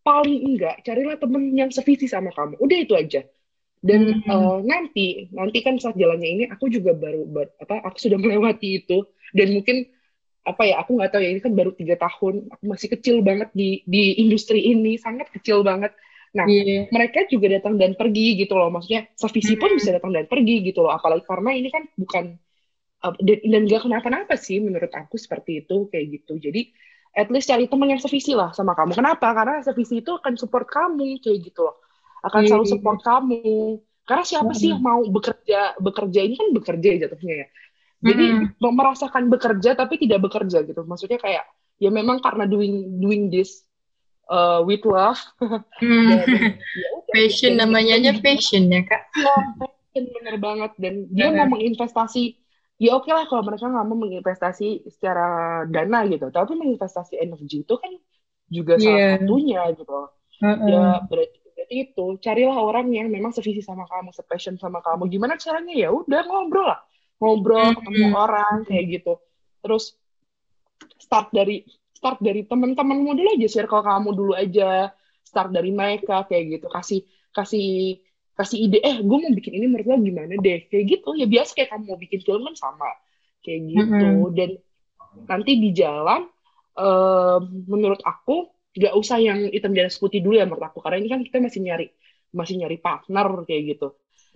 paling 0.00 0.38
enggak 0.48 0.80
carilah 0.86 1.16
temen 1.20 1.52
yang 1.52 1.70
sevisi 1.72 2.08
sama 2.08 2.32
kamu. 2.32 2.56
Udah 2.60 2.78
itu 2.80 2.94
aja. 2.96 3.20
Dan 3.80 4.12
Hmm. 4.12 4.28
eh, 4.28 4.58
nanti 4.68 5.06
nanti 5.32 5.58
kan 5.64 5.80
saat 5.80 5.96
jalannya 5.96 6.28
ini 6.28 6.44
aku 6.52 6.68
juga 6.68 6.92
baru 6.92 7.24
ber- 7.24 7.56
apa 7.64 7.80
aku 7.88 7.96
sudah 7.96 8.18
melewati 8.24 8.84
itu 8.84 9.04
dan 9.32 9.56
mungkin 9.56 9.88
apa 10.40 10.62
ya 10.64 10.80
aku 10.80 10.96
nggak 10.96 11.10
tahu 11.12 11.20
ya 11.20 11.30
ini 11.36 11.40
kan 11.44 11.52
baru 11.52 11.72
tiga 11.76 12.00
tahun 12.00 12.48
aku 12.48 12.64
masih 12.64 12.88
kecil 12.96 13.16
banget 13.20 13.52
di 13.52 13.84
di 13.84 14.16
industri 14.24 14.64
ini 14.72 14.96
sangat 14.96 15.28
kecil 15.30 15.60
banget. 15.60 15.92
Nah 16.32 16.46
Iya. 16.46 16.86
mereka 16.94 17.26
juga 17.26 17.50
datang 17.58 17.74
dan 17.76 17.98
pergi 17.98 18.38
gitu 18.38 18.54
loh 18.56 18.70
maksudnya 18.70 19.10
sevisi 19.18 19.58
pun 19.58 19.74
Hmm. 19.74 19.78
bisa 19.82 19.90
datang 19.92 20.14
dan 20.14 20.24
pergi 20.30 20.62
gitu 20.64 20.80
loh 20.86 20.94
apalagi 20.94 21.26
karena 21.26 21.50
ini 21.52 21.68
kan 21.68 21.84
bukan 21.98 22.24
uh, 23.04 23.14
dan 23.20 23.38
dan 23.44 23.62
gak 23.68 23.82
kenapa-napa 23.84 24.34
sih 24.38 24.62
menurut 24.62 24.92
aku 24.94 25.18
seperti 25.20 25.66
itu 25.66 25.90
kayak 25.92 26.06
gitu. 26.22 26.38
Jadi 26.38 26.70
at 27.10 27.26
least 27.28 27.50
cari 27.50 27.66
teman 27.66 27.90
yang 27.90 27.98
sevisi 28.00 28.32
lah 28.38 28.54
sama 28.54 28.72
kamu. 28.78 28.94
Kenapa? 28.94 29.34
Karena 29.34 29.60
sevisi 29.66 29.98
itu 30.00 30.14
akan 30.14 30.38
support 30.38 30.70
kamu 30.70 31.18
kayak 31.18 31.38
gitu 31.50 31.66
loh. 31.66 31.76
Akan 32.22 32.46
selalu 32.46 32.64
Iya. 32.64 32.72
support 32.78 33.00
kamu. 33.02 33.40
Karena 34.06 34.24
siapa 34.26 34.52
sih 34.54 34.70
yang 34.74 34.82
mau 34.82 35.02
bekerja 35.06 35.78
bekerja 35.78 36.20
ini 36.22 36.34
kan 36.34 36.48
bekerja 36.50 36.88
jatuhnya 37.06 37.34
ya 37.42 37.48
jadi 38.00 38.24
Mm-mm. 38.32 38.56
merasakan 38.60 39.28
bekerja 39.28 39.76
tapi 39.76 40.00
tidak 40.00 40.24
bekerja 40.24 40.64
gitu 40.64 40.80
maksudnya 40.88 41.20
kayak 41.20 41.44
ya 41.76 41.88
memang 41.92 42.20
karena 42.20 42.44
doing 42.48 43.00
doing 43.00 43.28
this 43.28 43.64
uh, 44.28 44.60
with 44.64 44.82
love 44.84 45.20
Mm. 45.82 46.08
dan 46.12 46.20
ya 46.76 46.88
udah 46.96 47.12
Passion 47.14 47.52
dan 47.56 47.58
namanya 47.66 47.92
aja 47.98 48.12
passion 48.22 48.70
ya 48.70 48.80
kak. 48.86 49.02
Iya, 49.16 49.34
passion 49.58 50.04
bener 50.14 50.36
banget 50.38 50.72
dan 50.78 50.94
dia 51.10 51.26
Bener. 51.32 51.44
mau 51.48 51.56
menginvestasi 51.58 52.22
ya 52.80 52.96
oke 52.96 53.10
lah 53.10 53.26
kalau 53.28 53.42
mereka 53.44 53.66
nggak 53.68 53.86
mau 53.88 53.98
menginvestasi 53.98 54.88
secara 54.88 55.26
dana 55.68 55.98
gitu 56.08 56.30
tapi 56.30 56.52
menginvestasi 56.56 57.20
energi 57.20 57.64
itu 57.64 57.74
kan 57.76 57.92
juga 58.48 58.78
salah 58.80 58.96
Iya. 58.98 59.08
satunya 59.20 59.60
gitu 59.76 59.98
Mm-mm. 60.40 60.68
ya 60.68 60.84
berarti 61.04 61.38
berarti 61.52 61.74
itu 61.76 62.06
carilah 62.24 62.56
orang 62.56 62.86
yang 62.88 63.08
memang 63.12 63.32
sevisi 63.36 63.60
sama 63.60 63.84
kamu 63.84 64.10
sepassion 64.16 64.56
sama 64.56 64.80
kamu 64.80 65.10
gimana 65.12 65.36
caranya 65.36 65.74
ya 65.76 65.88
udah 65.92 66.22
ngobrol 66.24 66.64
lah 66.64 66.80
ngobrol 67.20 67.76
ketemu 67.76 68.08
Mm-mm. 68.08 68.16
orang 68.16 68.54
kayak 68.64 68.84
gitu. 68.98 69.12
Terus 69.60 69.94
start 70.96 71.28
dari 71.30 71.62
start 71.92 72.18
dari 72.24 72.48
teman-temanmu 72.48 73.12
dulu 73.12 73.28
aja 73.36 73.48
circle 73.48 73.84
kamu 73.84 74.10
dulu 74.16 74.32
aja. 74.32 74.88
Start 75.20 75.52
dari 75.52 75.70
mereka 75.70 76.24
kayak 76.26 76.58
gitu. 76.58 76.66
Kasih 76.72 77.04
kasih 77.30 78.00
kasih 78.34 78.58
ide 78.66 78.80
eh 78.80 79.04
gue 79.04 79.18
mau 79.20 79.30
bikin 79.36 79.52
ini 79.60 79.68
menurut 79.68 79.86
lo 79.86 79.96
gimana 80.00 80.34
deh? 80.40 80.66
Kayak 80.72 80.84
gitu. 80.96 81.08
Ya 81.14 81.28
biasa 81.28 81.52
kayak 81.52 81.68
kamu 81.76 81.84
mau 81.92 81.98
bikin 82.00 82.20
film 82.24 82.42
kan 82.50 82.56
sama. 82.56 82.90
Kayak 83.44 83.60
gitu. 83.68 84.08
Mm-mm. 84.08 84.32
dan 84.32 84.50
nanti 85.28 85.52
di 85.60 85.70
jalan 85.76 86.24
eh, 86.80 87.38
menurut 87.68 88.00
aku 88.00 88.48
nggak 88.70 88.94
usah 88.96 89.18
yang 89.18 89.50
hitam 89.50 89.74
di 89.74 89.82
atas 89.82 90.00
putih 90.00 90.24
dulu 90.24 90.40
ya 90.40 90.48
menurut 90.48 90.72
aku. 90.72 90.80
Karena 90.80 91.04
ini 91.04 91.08
kan 91.12 91.20
kita 91.20 91.36
masih 91.36 91.60
nyari 91.68 91.86
masih 92.32 92.54
nyari 92.64 92.80
partner 92.80 93.28
kayak 93.44 93.62
gitu. 93.76 93.88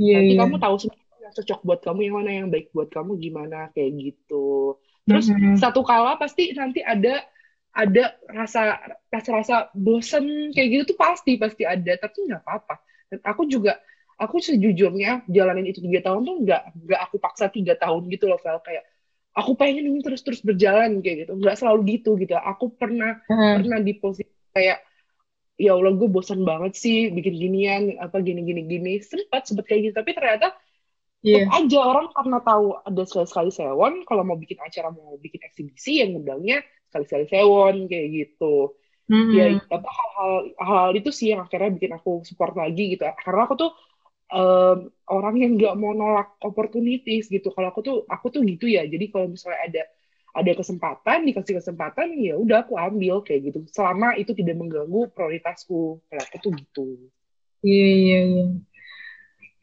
Iya, 0.02 0.20
nanti 0.20 0.32
iya. 0.34 0.40
kamu 0.42 0.56
tahu 0.58 0.76
sendiri 0.82 1.03
yang 1.24 1.34
cocok 1.36 1.60
buat 1.66 1.80
kamu 1.86 2.00
yang 2.06 2.14
mana 2.20 2.30
yang 2.44 2.48
baik 2.52 2.66
buat 2.76 2.88
kamu 2.92 3.12
gimana 3.24 3.56
kayak 3.74 3.90
gitu. 3.96 4.76
Terus 5.08 5.26
Mm-mm. 5.28 5.56
satu 5.56 5.80
kala 5.84 6.16
pasti 6.20 6.52
nanti 6.56 6.80
ada 6.84 7.24
ada 7.74 8.02
rasa 8.30 8.78
rasa 9.10 9.30
rasa 9.34 9.54
bosen 9.74 10.54
kayak 10.54 10.68
gitu 10.72 10.82
tuh 10.94 10.98
pasti 11.00 11.30
pasti 11.42 11.62
ada. 11.66 11.92
Tapi 11.98 12.16
nggak 12.30 12.42
apa-apa. 12.46 12.74
Dan 13.10 13.18
aku 13.26 13.42
juga 13.50 13.72
aku 14.20 14.36
sejujurnya 14.38 15.26
jalanin 15.26 15.66
itu 15.70 15.80
tiga 15.82 16.00
tahun 16.12 16.22
tuh 16.28 16.36
nggak 16.46 16.62
nggak 16.86 17.00
aku 17.10 17.16
paksa 17.18 17.46
tiga 17.50 17.74
tahun 17.80 18.02
gitu 18.12 18.24
loh 18.30 18.38
Vel. 18.44 18.60
Kayak 18.62 18.84
aku 19.34 19.52
pengen 19.58 19.84
ini 19.90 20.00
terus 20.06 20.22
terus 20.26 20.40
berjalan 20.44 21.00
kayak 21.02 21.26
gitu. 21.26 21.32
Nggak 21.40 21.56
selalu 21.60 21.80
gitu 21.98 22.10
gitu. 22.22 22.34
Aku 22.38 22.74
pernah 22.78 23.18
Mm. 23.30 23.64
pernah 23.64 23.78
di 23.82 23.92
posisi 23.98 24.30
kayak 24.54 24.78
ya 25.54 25.70
Allah 25.78 25.92
gue 25.94 26.08
bosan 26.10 26.42
banget 26.42 26.72
sih 26.74 27.10
bikin 27.14 27.34
ginian 27.38 27.82
apa 28.02 28.16
gini 28.26 28.40
gini 28.42 28.62
gini. 28.66 28.92
Sempat 29.02 29.46
sempat 29.50 29.64
kayak 29.70 29.80
gitu. 29.90 29.94
Tapi 30.02 30.10
ternyata 30.14 30.46
Iya. 31.24 31.48
tetap 31.48 31.56
aja 31.56 31.78
orang 31.80 32.06
karena 32.12 32.38
tahu 32.44 32.66
ada 32.84 33.02
sekali 33.08 33.26
sekali 33.32 33.50
sewon 33.50 33.92
kalau 34.04 34.22
mau 34.28 34.36
bikin 34.36 34.60
acara 34.60 34.92
mau 34.92 35.16
bikin 35.16 35.40
eksibisi 35.40 36.04
yang 36.04 36.12
ngundangnya 36.12 36.60
sekali 36.92 37.04
sekali 37.08 37.24
sewon 37.32 37.74
kayak 37.88 38.06
gitu. 38.12 38.76
Mm-mm. 39.04 39.36
ya 39.36 39.44
apa 39.68 39.88
hal-hal 39.88 40.32
hal 40.64 40.88
itu 40.96 41.12
sih 41.12 41.32
yang 41.32 41.44
akhirnya 41.44 41.76
bikin 41.76 41.92
aku 41.96 42.24
support 42.28 42.52
lagi 42.56 42.96
gitu. 42.96 43.04
Karena 43.04 43.40
aku 43.48 43.54
tuh 43.56 43.70
em, 44.32 44.78
orang 45.08 45.34
yang 45.40 45.50
nggak 45.56 45.74
mau 45.80 45.92
nolak 45.96 46.36
opportunities 46.44 47.28
gitu. 47.32 47.48
Kalau 47.52 47.68
aku 47.72 47.80
tuh 47.84 47.96
aku 48.08 48.26
tuh 48.32 48.40
gitu 48.44 48.68
ya. 48.68 48.84
Jadi 48.84 49.04
kalau 49.12 49.32
misalnya 49.32 49.60
ada 49.64 49.82
ada 50.34 50.52
kesempatan 50.60 51.18
dikasih 51.30 51.54
kesempatan 51.62 52.08
ya 52.18 52.34
udah 52.36 52.68
aku 52.68 52.76
ambil 52.76 53.24
kayak 53.24 53.52
gitu. 53.52 53.58
Selama 53.72 54.16
itu 54.20 54.32
tidak 54.36 54.56
mengganggu 54.60 55.08
prioritasku. 55.12 56.04
Kalau 56.04 56.22
aku 56.24 56.36
tuh 56.40 56.52
gitu. 56.56 56.86
Iya, 57.64 57.86
iya, 57.96 58.18
iya. 58.28 58.44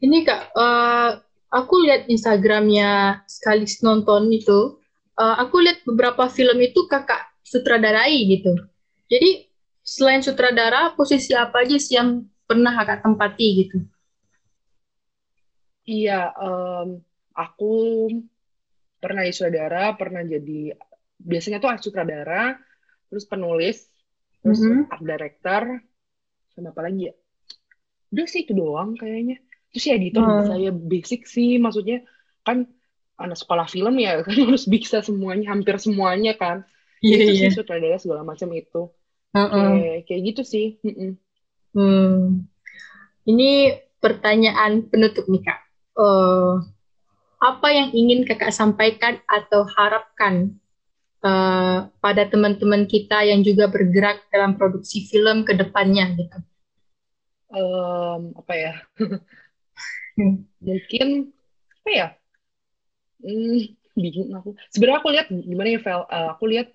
Ini 0.02 0.18
Kak, 0.26 0.42
eh, 0.58 1.10
aku 1.52 1.74
lihat 1.86 2.08
Instagramnya 2.08 3.22
sekali 3.28 3.68
nonton 3.86 4.32
itu, 4.32 4.80
eh, 5.20 5.36
aku 5.44 5.56
lihat 5.64 5.84
beberapa 5.88 6.28
film 6.32 6.58
itu 6.64 6.88
Kakak 6.88 7.22
sutradarai 7.44 8.16
gitu. 8.32 8.56
Jadi 9.12 9.52
selain 9.84 10.24
sutradara, 10.24 10.96
posisi 10.96 11.36
apa 11.36 11.68
aja 11.68 11.76
sih 11.76 12.00
yang 12.00 12.24
pernah 12.48 12.72
kakak 12.80 13.04
tempati 13.04 13.48
gitu? 13.66 13.78
Iya, 15.84 16.32
em, 16.40 16.90
aku 17.36 17.66
pernah 19.02 19.22
jadi 19.26 19.36
sutradara, 19.36 19.84
pernah 19.98 20.22
jadi 20.24 20.78
biasanya 21.18 21.58
tuh 21.62 21.70
sutradara, 21.82 22.56
terus 23.10 23.26
penulis, 23.26 23.78
terus 24.42 24.62
Mhm. 24.62 24.88
art 24.94 25.04
director, 25.04 25.64
sama 26.54 26.70
apa 26.72 26.82
lagi 26.86 27.10
ya? 27.10 27.14
Udah 28.14 28.26
sih 28.30 28.42
itu 28.46 28.54
doang 28.54 28.94
kayaknya. 29.00 29.38
Terus 29.72 29.84
ya 29.88 29.94
editor 29.96 30.22
Hmm. 30.24 30.48
saya 30.52 30.70
basic 30.76 31.28
sih, 31.28 31.56
maksudnya 31.58 32.04
kan 32.44 32.68
anak 33.22 33.38
sekolah 33.38 33.68
film 33.70 33.96
ya 34.02 34.20
kan 34.26 34.36
harus 34.36 34.66
bisa 34.68 35.00
semuanya, 35.06 35.52
hampir 35.54 35.76
semuanya 35.80 36.34
kan. 36.36 36.68
Iya, 37.02 37.16
Itu 37.18 37.32
iya. 37.34 37.42
sih 37.50 37.52
sutradara 37.58 37.98
segala 37.98 38.22
macam 38.22 38.50
itu. 38.54 38.92
Heeh. 39.34 39.50
Kayak 39.52 39.98
kayak 40.08 40.22
gitu 40.34 40.42
sih. 40.44 40.66
Mm-mm. 40.86 41.12
Hmm. 41.72 42.46
Ini 43.26 43.50
pertanyaan 44.02 44.90
penutup 44.92 45.26
nih 45.32 45.42
Kak. 45.46 45.60
Eh, 45.98 46.54
apa 47.42 47.68
yang 47.74 47.90
ingin 47.94 48.28
Kakak 48.28 48.54
sampaikan 48.54 49.18
atau 49.26 49.66
harapkan 49.78 50.58
eh, 51.24 51.80
pada 52.04 52.24
teman-teman 52.28 52.86
kita 52.90 53.24
yang 53.26 53.42
juga 53.46 53.70
bergerak 53.70 54.26
dalam 54.34 54.58
produksi 54.60 55.06
film 55.10 55.46
ke 55.48 55.54
depannya 55.58 56.06
gitu? 56.18 56.38
Em, 57.52 58.22
apa 58.40 58.54
ya? 58.56 58.74
Hmm. 60.18 60.44
Mungkin 60.62 61.08
apa 61.82 61.90
ya? 61.90 62.08
Hmm, 63.22 63.60
bingung 63.96 64.30
aku. 64.34 64.50
Sebenarnya 64.74 65.00
aku 65.00 65.10
lihat 65.14 65.28
gimana 65.30 65.70
ya, 65.70 65.80
Vel? 65.80 66.02
Eh, 66.10 66.30
aku 66.34 66.44
lihat 66.50 66.68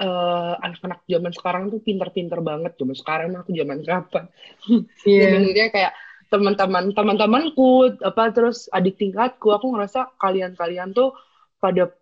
eh, 0.00 0.54
anak-anak 0.62 1.00
zaman 1.06 1.32
sekarang 1.32 1.62
tuh 1.70 1.80
pinter-pinter 1.84 2.38
banget. 2.40 2.72
Zaman 2.78 2.96
sekarang 2.96 3.28
aku 3.38 3.50
zaman 3.54 3.78
kapan? 3.84 4.24
Iya. 5.08 5.22
Sebenarnya 5.28 5.68
kayak 5.74 5.92
teman-teman 6.32 6.96
teman-temanku 6.96 7.92
apa 8.00 8.32
terus 8.32 8.64
adik 8.72 8.96
tingkatku 8.96 9.52
aku 9.52 9.68
ngerasa 9.76 10.16
kalian-kalian 10.16 10.96
tuh 10.96 11.12
pada 11.60 11.92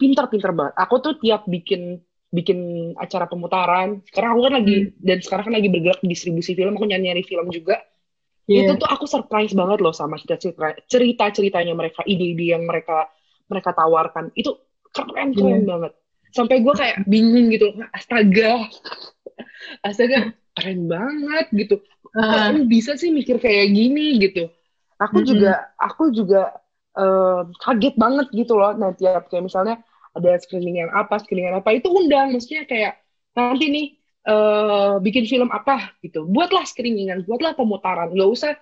pintar-pintar 0.00 0.56
banget. 0.56 0.74
Aku 0.80 1.04
tuh 1.04 1.20
tiap 1.20 1.44
bikin 1.44 2.00
bikin 2.34 2.58
acara 2.98 3.30
pemutaran. 3.30 4.02
Sekarang 4.10 4.34
aku 4.34 4.42
kan 4.50 4.54
lagi 4.58 4.90
dan 4.98 5.18
sekarang 5.22 5.44
kan 5.52 5.54
lagi 5.54 5.68
bergerak 5.70 6.00
di 6.02 6.08
distribusi 6.10 6.56
film, 6.58 6.74
aku 6.74 6.88
nyari-nyari 6.88 7.22
film 7.22 7.46
juga. 7.52 7.78
Iya. 8.48 8.62
Itu 8.62 8.76
tuh 8.80 8.88
aku 8.88 9.04
surprise 9.08 9.52
banget 9.56 9.78
loh 9.84 9.94
sama 9.96 10.14
cerita-cerita 10.20 10.84
cerita-ceritanya 10.88 11.74
mereka, 11.74 12.00
ide-ide 12.06 12.54
yang 12.54 12.62
mereka 12.68 13.08
mereka 13.50 13.70
tawarkan. 13.76 14.30
Itu 14.36 14.60
keren-keren 14.94 15.62
Iya. 15.62 15.66
banget. 15.66 15.92
Sampai 16.34 16.60
gue 16.66 16.74
kayak 16.74 17.06
bingung 17.06 17.46
gitu, 17.54 17.72
astaga, 17.94 18.66
astaga, 19.86 20.18
keren 20.54 20.86
banget 20.90 21.46
gitu 21.54 21.74
kok 22.30 22.42
lu 22.54 22.64
bisa 22.70 22.94
sih 22.94 23.10
mikir 23.10 23.36
kayak 23.42 23.74
gini 23.74 24.22
gitu 24.22 24.48
aku 25.02 25.18
Mm-mm. 25.18 25.26
juga 25.26 25.74
aku 25.76 26.14
juga 26.14 26.54
eh, 26.94 27.40
kaget 27.58 27.94
banget 27.98 28.26
gitu 28.32 28.54
loh 28.54 28.72
nah 28.78 28.94
tiap 28.94 29.26
kayak 29.28 29.44
misalnya 29.50 29.76
ada 30.14 30.30
screening 30.38 30.86
yang 30.86 30.90
apa 30.94 31.18
screening 31.18 31.50
yang 31.50 31.58
apa 31.58 31.70
itu 31.74 31.90
undang 31.90 32.30
maksudnya 32.32 32.64
kayak 32.70 32.92
nanti 33.34 33.66
nih 33.66 33.86
eh, 34.28 34.94
bikin 35.04 35.24
film 35.30 35.48
apa 35.52 35.94
gitu. 36.04 36.24
Buatlah 36.28 36.64
screeningan 36.70 37.24
buatlah 37.28 37.52
pemutaran. 37.58 38.08
Nggak 38.14 38.30
usah 38.34 38.52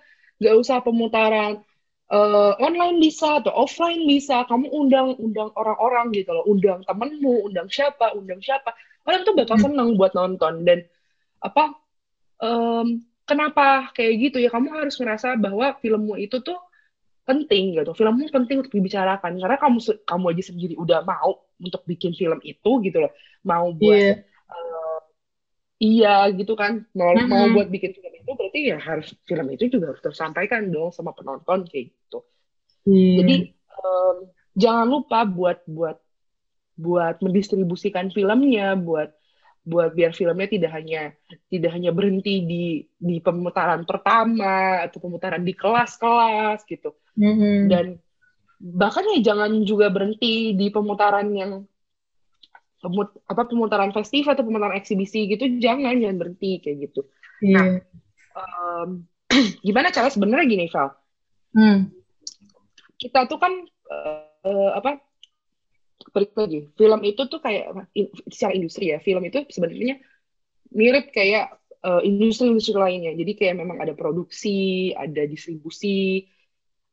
nggak 0.41 0.55
usah 0.61 0.77
pemutaran 0.85 1.53
eh, 2.13 2.53
online 2.67 2.97
bisa 3.05 3.39
atau 3.41 3.53
offline 3.63 4.03
bisa. 4.09 4.45
Kamu 4.49 4.67
undang 4.71 5.15
undang 5.19 5.49
orang-orang 5.59 6.05
gitu 6.17 6.29
loh. 6.35 6.45
Undang 6.51 6.83
temenmu 6.87 7.47
undang 7.49 7.67
siapa 7.71 8.13
undang 8.17 8.39
siapa. 8.43 8.71
Orang 9.07 9.21
tuh 9.27 9.35
bakal 9.35 9.57
Hmm. 9.59 9.65
seneng 9.71 9.89
buat 9.99 10.13
nonton. 10.15 10.63
Dan 10.67 10.79
apa 11.43 11.63
em, 12.43 12.87
kenapa 13.29 13.91
kayak 13.95 14.13
gitu 14.23 14.37
ya? 14.43 14.49
Kamu 14.53 14.69
harus 14.73 14.95
ngerasa 14.99 15.35
bahwa 15.39 15.75
filmmu 15.81 16.15
itu 16.19 16.37
tuh 16.43 16.57
penting 17.29 17.79
gitu. 17.79 17.91
Filmmu 17.95 18.27
penting 18.35 18.57
untuk 18.63 18.73
dibicarakan. 18.75 19.31
Karena 19.41 19.57
kamu 19.61 19.79
kamu 20.09 20.25
aja 20.35 20.43
sendiri 20.51 20.75
udah 20.79 20.99
mau 21.07 21.31
untuk 21.59 21.81
bikin 21.87 22.11
film 22.19 22.39
itu 22.43 22.71
gitu 22.85 22.97
loh. 23.03 23.11
Mau 23.47 23.71
buat 23.75 24.15
Iya. 24.15 24.23
eh, 24.53 24.92
iya 25.83 26.09
gitu 26.39 26.53
kan 26.61 26.73
mau 26.99 27.13
mau 27.31 27.45
Mm-mm. 27.45 27.55
buat 27.55 27.67
bikin 27.73 27.91
film 27.97 28.13
itu 28.19 28.31
berarti 28.39 28.59
ya 28.71 28.77
harus 28.87 29.07
film 29.29 29.45
itu 29.55 29.63
juga 29.73 29.85
harus 29.91 30.03
tersampaikan 30.07 30.61
dong 30.73 30.89
sama 30.97 31.11
penonton 31.17 31.59
kayak 31.69 31.85
gitu 31.91 32.17
Iya. 32.83 33.15
jadi 33.19 33.35
em, 33.79 34.17
jangan 34.63 34.85
lupa 34.93 35.17
buat 35.37 35.59
buat 35.77 35.97
buat 36.85 37.15
mendistribusikan 37.25 38.09
filmnya, 38.15 38.73
buat 38.87 39.09
buat 39.63 39.95
biar 39.97 40.11
filmnya 40.11 40.47
tidak 40.51 40.71
hanya 40.77 40.99
tidak 41.47 41.71
hanya 41.75 41.91
berhenti 41.97 42.43
di 42.43 42.63
di 42.99 43.15
pemutaran 43.23 43.87
pertama 43.89 44.83
atau 44.85 44.97
pemutaran 44.99 45.43
di 45.47 45.53
kelas-kelas 45.55 46.59
gitu. 46.67 46.91
Mm-mm. 47.19 47.69
Dan 47.71 47.85
bahkan 48.81 49.03
ya 49.15 49.19
jangan 49.33 49.51
juga 49.69 49.87
berhenti 49.95 50.55
di 50.59 50.67
pemutaran 50.75 51.29
yang 51.31 51.51
pemut- 52.83 53.15
apa 53.31 53.47
pemutaran 53.47 53.95
festival 53.95 54.35
atau 54.35 54.43
pemutaran 54.43 54.75
eksibisi 54.75 55.31
gitu, 55.31 55.47
jangan 55.63 55.95
jangan 55.95 56.19
berhenti 56.19 56.59
kayak 56.59 56.91
gitu. 56.91 57.07
Iya. 57.39 57.79
Em, 58.35 59.07
gimana 59.65 59.95
cara 59.95 60.11
sebenarnya 60.11 60.45
gini, 60.51 60.67
Val? 60.67 60.91
Hmm. 61.53 61.93
kita 62.97 63.29
tuh 63.29 63.37
kan 63.37 63.53
eh, 64.47 64.71
apa 64.73 64.97
balik 66.13 66.33
lagi 66.33 66.69
film 66.73 66.99
itu 67.05 67.21
tuh 67.29 67.39
kayak 67.41 67.73
in- 67.93 68.13
secara 68.29 68.53
industri 68.57 68.89
ya 68.89 68.97
film 69.03 69.21
itu 69.27 69.45
sebenarnya 69.49 70.01
mirip 70.73 71.13
kayak 71.13 71.57
eh, 71.83 72.01
industri-industri 72.09 72.73
lainnya 72.73 73.13
jadi 73.13 73.31
kayak 73.37 73.55
memang 73.59 73.77
ada 73.81 73.93
produksi 73.93 74.89
ada 74.97 75.29
distribusi 75.29 76.25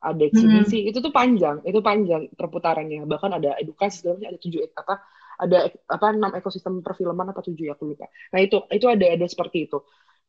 ada 0.00 0.24
eksibisi 0.24 0.88
itu 0.88 0.98
tuh 1.04 1.12
panjang 1.12 1.60
itu 1.64 1.80
panjang 1.84 2.32
perputarannya 2.32 3.04
bahkan 3.04 3.36
ada 3.36 3.56
edukasi 3.60 4.08
macam 4.08 4.32
ada 4.32 4.38
tujuh 4.40 4.64
apa 4.72 5.00
ada 5.40 5.72
apa 5.88 6.06
enam 6.12 6.36
ekosistem 6.36 6.84
perfilman 6.84 7.32
apa 7.32 7.40
tujuh 7.40 7.72
ya 7.72 7.72
aku 7.72 7.96
lupa 7.96 8.06
nah 8.30 8.38
itu 8.44 8.60
itu 8.68 8.86
ada 8.86 9.06
ada 9.16 9.26
seperti 9.26 9.64
itu 9.64 9.80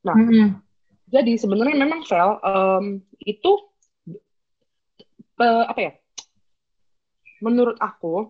nah 0.01 0.15
Mm-mm. 0.15 0.57
jadi 1.11 1.35
sebenarnya 1.35 1.75
memang 1.75 2.07
Vel 2.07 2.39
em, 2.41 2.85
itu 3.21 3.51
eh, 5.41 5.63
apa 5.67 5.79
ya? 5.81 5.91
Menurut 7.41 7.77
aku 7.81 8.29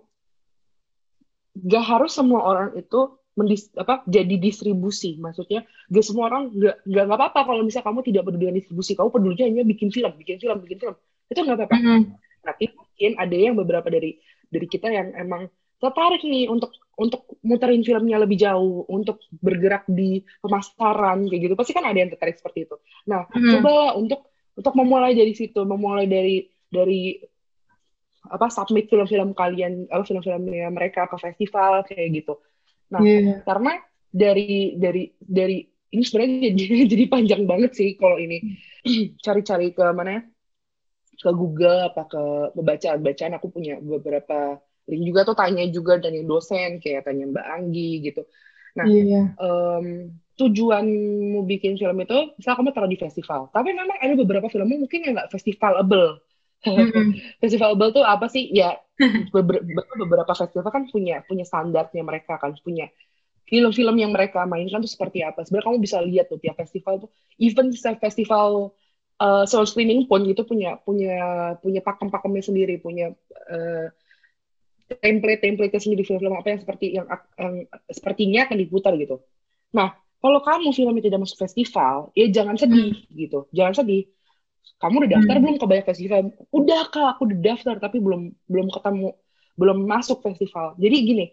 gak 1.52 1.84
harus 1.84 2.16
semua 2.16 2.40
orang 2.48 2.70
itu 2.80 3.20
mendis 3.36 3.72
apa 3.76 4.04
jadi 4.08 4.40
distribusi. 4.40 5.20
Maksudnya 5.20 5.68
gak 5.92 6.06
semua 6.06 6.32
orang 6.32 6.52
gak 6.56 6.84
gak 6.88 7.04
nggak 7.08 7.20
apa-apa 7.20 7.40
kalau 7.44 7.62
misalnya 7.68 7.88
kamu 7.92 8.00
tidak 8.08 8.24
peduli 8.28 8.42
dengan 8.48 8.58
distribusi, 8.60 8.92
kamu 8.96 9.10
pedulinya 9.12 9.46
hanya 9.52 9.64
bikin 9.68 9.90
film, 9.92 10.12
bikin 10.16 10.38
film, 10.40 10.58
bikin 10.64 10.78
film. 10.80 10.96
Itu 11.28 11.40
nggak 11.44 11.58
apa-apa. 11.60 11.76
Mm-mm. 11.76 12.02
Tapi 12.42 12.66
mungkin 12.74 13.12
ada 13.20 13.36
yang 13.36 13.56
beberapa 13.60 13.88
dari 13.92 14.18
dari 14.52 14.68
kita 14.68 14.88
yang 14.92 15.16
emang 15.16 15.48
tertarik 15.82 16.22
nih 16.22 16.46
untuk 16.48 16.70
untuk 17.02 17.26
muterin 17.42 17.82
filmnya 17.82 18.22
lebih 18.22 18.38
jauh, 18.38 18.86
untuk 18.86 19.18
bergerak 19.42 19.90
di 19.90 20.22
pemasaran 20.38 21.26
kayak 21.26 21.42
gitu. 21.50 21.54
Pasti 21.58 21.74
kan 21.74 21.90
ada 21.90 21.98
yang 21.98 22.14
tertarik 22.14 22.38
seperti 22.38 22.70
itu. 22.70 22.76
Nah, 23.10 23.26
Mm. 23.34 23.58
cobalah 23.58 23.92
untuk 23.98 24.22
untuk 24.54 24.74
memulai 24.78 25.18
dari 25.18 25.34
situ, 25.34 25.66
memulai 25.66 26.06
dari 26.06 26.46
dari 26.70 27.18
apa 28.30 28.54
submit 28.54 28.86
film-film 28.86 29.34
kalian, 29.34 29.90
apa 29.90 30.06
film-filmnya 30.06 30.70
mereka 30.70 31.10
ke 31.10 31.18
festival 31.18 31.82
kayak 31.90 32.22
gitu. 32.22 32.38
Nah, 32.94 33.02
Iya. 33.02 33.42
karena 33.42 33.82
dari 34.14 34.78
dari 34.78 35.10
dari 35.18 35.66
ini 35.92 36.04
sebenarnya 36.06 36.54
jadi, 36.60 36.86
jadi 36.86 37.04
panjang 37.10 37.44
banget 37.50 37.72
sih 37.74 37.98
kalau 37.98 38.22
ini 38.22 38.38
cari-cari 39.26 39.74
ke 39.74 39.86
mana 39.90 40.12
ya? 40.20 40.22
ke 41.22 41.30
Google 41.38 41.86
apa 41.86 42.10
ke 42.10 42.24
bacaan-bacaan 42.58 43.38
aku 43.38 43.54
punya 43.54 43.78
beberapa 43.78 44.58
juga 44.88 45.20
tuh 45.28 45.36
tanya 45.38 45.64
juga 45.76 45.92
tanya 46.04 46.22
dosen 46.26 46.70
kayak 46.84 47.02
tanya 47.08 47.24
Mbak 47.32 47.46
Anggi 47.56 47.90
gitu. 48.06 48.22
Nah, 48.78 48.88
Iya. 48.88 49.18
em, 49.42 49.86
tujuanmu 50.40 51.40
bikin 51.46 51.78
film 51.78 51.98
itu 52.02 52.18
misal 52.40 52.54
kamu 52.58 52.74
taruh 52.74 52.90
di 52.90 52.98
festival 52.98 53.52
tapi 53.54 53.78
memang 53.78 53.98
ada 54.02 54.14
beberapa 54.18 54.48
filmmu 54.50 54.76
mungkin 54.88 55.00
yang 55.06 55.14
nggak 55.18 55.30
festivalable 55.30 56.18
Mm-mm. 56.66 57.14
festivalable 57.42 57.90
tuh 57.94 58.04
apa 58.06 58.26
sih 58.26 58.50
ya 58.50 58.74
beber- 59.34 59.62
beberapa, 60.02 60.34
festival 60.34 60.72
kan 60.74 60.84
punya 60.90 61.22
punya 61.30 61.46
standarnya 61.46 62.02
mereka 62.02 62.42
kan 62.42 62.58
punya 62.66 62.90
film-film 63.50 63.96
yang 64.00 64.12
mereka 64.16 64.48
mainkan 64.48 64.80
tuh 64.82 64.90
seperti 64.90 65.22
apa 65.26 65.44
sebenarnya 65.44 65.68
kamu 65.70 65.80
bisa 65.84 65.98
lihat 66.02 66.26
tuh 66.32 66.40
tiap 66.40 66.56
festival 66.58 67.06
tuh 67.06 67.10
even 67.38 67.70
festival 68.00 68.72
uh, 69.20 69.44
sound 69.46 69.68
screening 69.70 70.08
pun 70.10 70.24
itu 70.26 70.42
punya 70.48 70.80
punya 70.82 71.12
punya 71.60 71.82
pakem-pakemnya 71.84 72.44
sendiri 72.50 72.80
punya 72.80 73.12
uh, 73.52 73.88
template-template 75.00 75.80
sendiri 75.80 76.04
film-film 76.04 76.36
apa 76.36 76.48
yang 76.52 76.60
seperti 76.60 76.86
yang, 76.98 77.08
yang 77.40 77.54
sepertinya 77.88 78.40
akan 78.50 78.58
diputar 78.60 78.94
gitu 79.00 79.22
nah 79.72 79.96
kalau 80.22 80.38
kamu 80.46 80.70
filmnya 80.70 81.02
tidak 81.02 81.26
masuk 81.26 81.42
festival, 81.42 82.14
ya 82.14 82.30
jangan 82.30 82.54
sedih 82.54 82.94
gitu. 83.10 83.50
Jangan 83.58 83.82
sedih. 83.82 84.06
Kamu 84.78 85.02
udah 85.02 85.18
daftar 85.18 85.34
Hmm. 85.34 85.44
belum 85.50 85.58
ke 85.58 85.66
banyak 85.66 85.86
festival? 85.90 86.30
Udah 86.54 86.94
kak, 86.94 87.18
aku 87.18 87.26
udah 87.26 87.40
daftar 87.42 87.76
tapi 87.82 87.98
belum 87.98 88.30
belum 88.46 88.70
ketemu, 88.70 89.18
belum 89.58 89.78
masuk 89.90 90.22
festival. 90.22 90.78
Jadi 90.78 90.96
gini, 91.02 91.26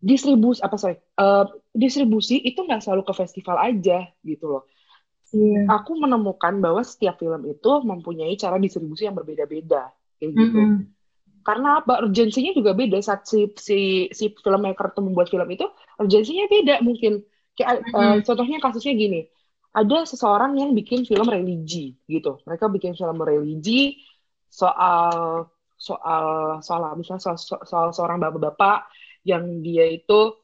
distribusi 0.00 0.64
apa 0.64 0.80
sorry 0.80 0.96
eh, 0.96 1.44
distribusi 1.76 2.40
itu 2.40 2.56
nggak 2.64 2.80
selalu 2.80 3.04
ke 3.04 3.12
festival 3.12 3.56
aja 3.60 4.08
gitu 4.24 4.46
loh 4.48 4.64
Iya. 5.30 5.70
aku 5.78 5.94
menemukan 5.94 6.58
bahwa 6.58 6.82
setiap 6.82 7.14
film 7.22 7.46
itu 7.46 7.70
mempunyai 7.86 8.34
cara 8.34 8.58
distribusi 8.58 9.06
yang 9.06 9.14
berbeda-beda 9.14 9.92
kayak 10.18 10.32
gitu 10.34 10.58
Mm-mm. 10.58 10.90
Karena 11.46 11.80
apa? 11.82 12.04
Urgensinya 12.04 12.52
juga 12.52 12.72
beda. 12.76 12.98
Saat 13.00 13.26
si 13.30 13.48
si 13.56 13.78
si 14.12 14.24
filmmaker 14.44 14.92
itu 14.92 15.00
membuat 15.04 15.28
film 15.32 15.48
itu 15.50 15.66
urgensinya 16.00 16.44
beda 16.48 16.74
mungkin. 16.84 17.24
Kayak 17.56 17.74
eh, 17.84 18.16
Mhm. 18.18 18.24
contohnya 18.26 18.58
kasusnya 18.62 18.94
gini. 18.96 19.20
Ada 19.70 20.02
seseorang 20.10 20.58
yang 20.58 20.74
bikin 20.74 21.06
film 21.06 21.26
religi 21.30 21.94
gitu. 22.10 22.42
Mereka 22.46 22.66
bikin 22.74 22.92
film 22.98 23.18
religi 23.22 24.02
soal 24.50 25.46
soal 25.78 26.58
soal 26.60 26.92
misalnya 26.98 27.22
soal, 27.22 27.38
soal, 27.38 27.62
soal 27.64 27.88
seorang 27.94 28.18
bapak-bapak 28.20 28.90
yang 29.24 29.62
dia 29.64 29.86
itu 29.88 30.34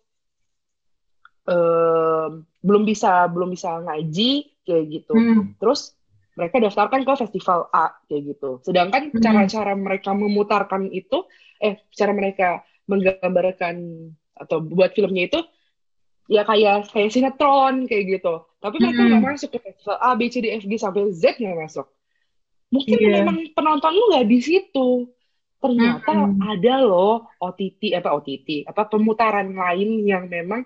em, 1.47 2.31
belum 2.63 2.83
bisa 2.87 3.27
belum 3.31 3.51
bisa 3.55 3.71
ngaji 3.83 4.31
kayak 4.67 4.85
gitu. 4.91 5.15
Hmm. 5.15 5.55
terus 5.61 5.95
mereka 6.37 6.57
daftarkan 6.61 7.01
ke 7.03 7.13
festival 7.17 7.67
A 7.73 7.97
kayak 8.07 8.23
gitu. 8.37 8.61
Sedangkan 8.61 9.09
Hmm. 9.11 9.21
cara-cara 9.25 9.73
mereka 9.73 10.13
memutarkan 10.13 10.93
itu, 10.93 11.25
eh, 11.65 11.81
cara 11.97 12.13
mereka 12.13 12.61
menggambarkan 12.87 13.75
atau 14.37 14.61
buat 14.61 14.93
filmnya 14.93 15.27
itu 15.33 15.41
ya 16.29 16.43
kayak 16.45 16.93
kayak 16.93 17.11
sinetron 17.11 17.89
kayak 17.89 18.21
gitu. 18.21 18.45
Tapi 18.61 18.77
mereka 18.83 19.01
Hmm. 19.01 19.09
nggak 19.17 19.23
masuk 19.25 19.49
ke 19.57 19.59
festival 19.65 19.97
A, 19.99 20.13
B, 20.15 20.29
C, 20.29 20.45
D, 20.45 20.47
F, 20.53 20.65
G 20.69 20.73
sampai 20.77 21.09
Z 21.11 21.41
nggak 21.41 21.57
masuk. 21.57 21.87
Mungkin 22.69 22.99
Iya. 22.99 23.23
memang 23.23 23.37
penonton 23.55 23.93
lu 23.95 24.05
nggak 24.13 24.27
di 24.29 24.39
situ. 24.43 24.89
Ternyata 25.57 26.13
Hmm. 26.13 26.37
ada 26.53 26.75
loh 26.85 27.25
OTT 27.41 27.97
apa 27.97 28.13
OTT 28.13 28.69
apa 28.69 28.87
pemutaran 28.93 29.49
lain 29.57 30.05
yang 30.05 30.29
memang 30.29 30.63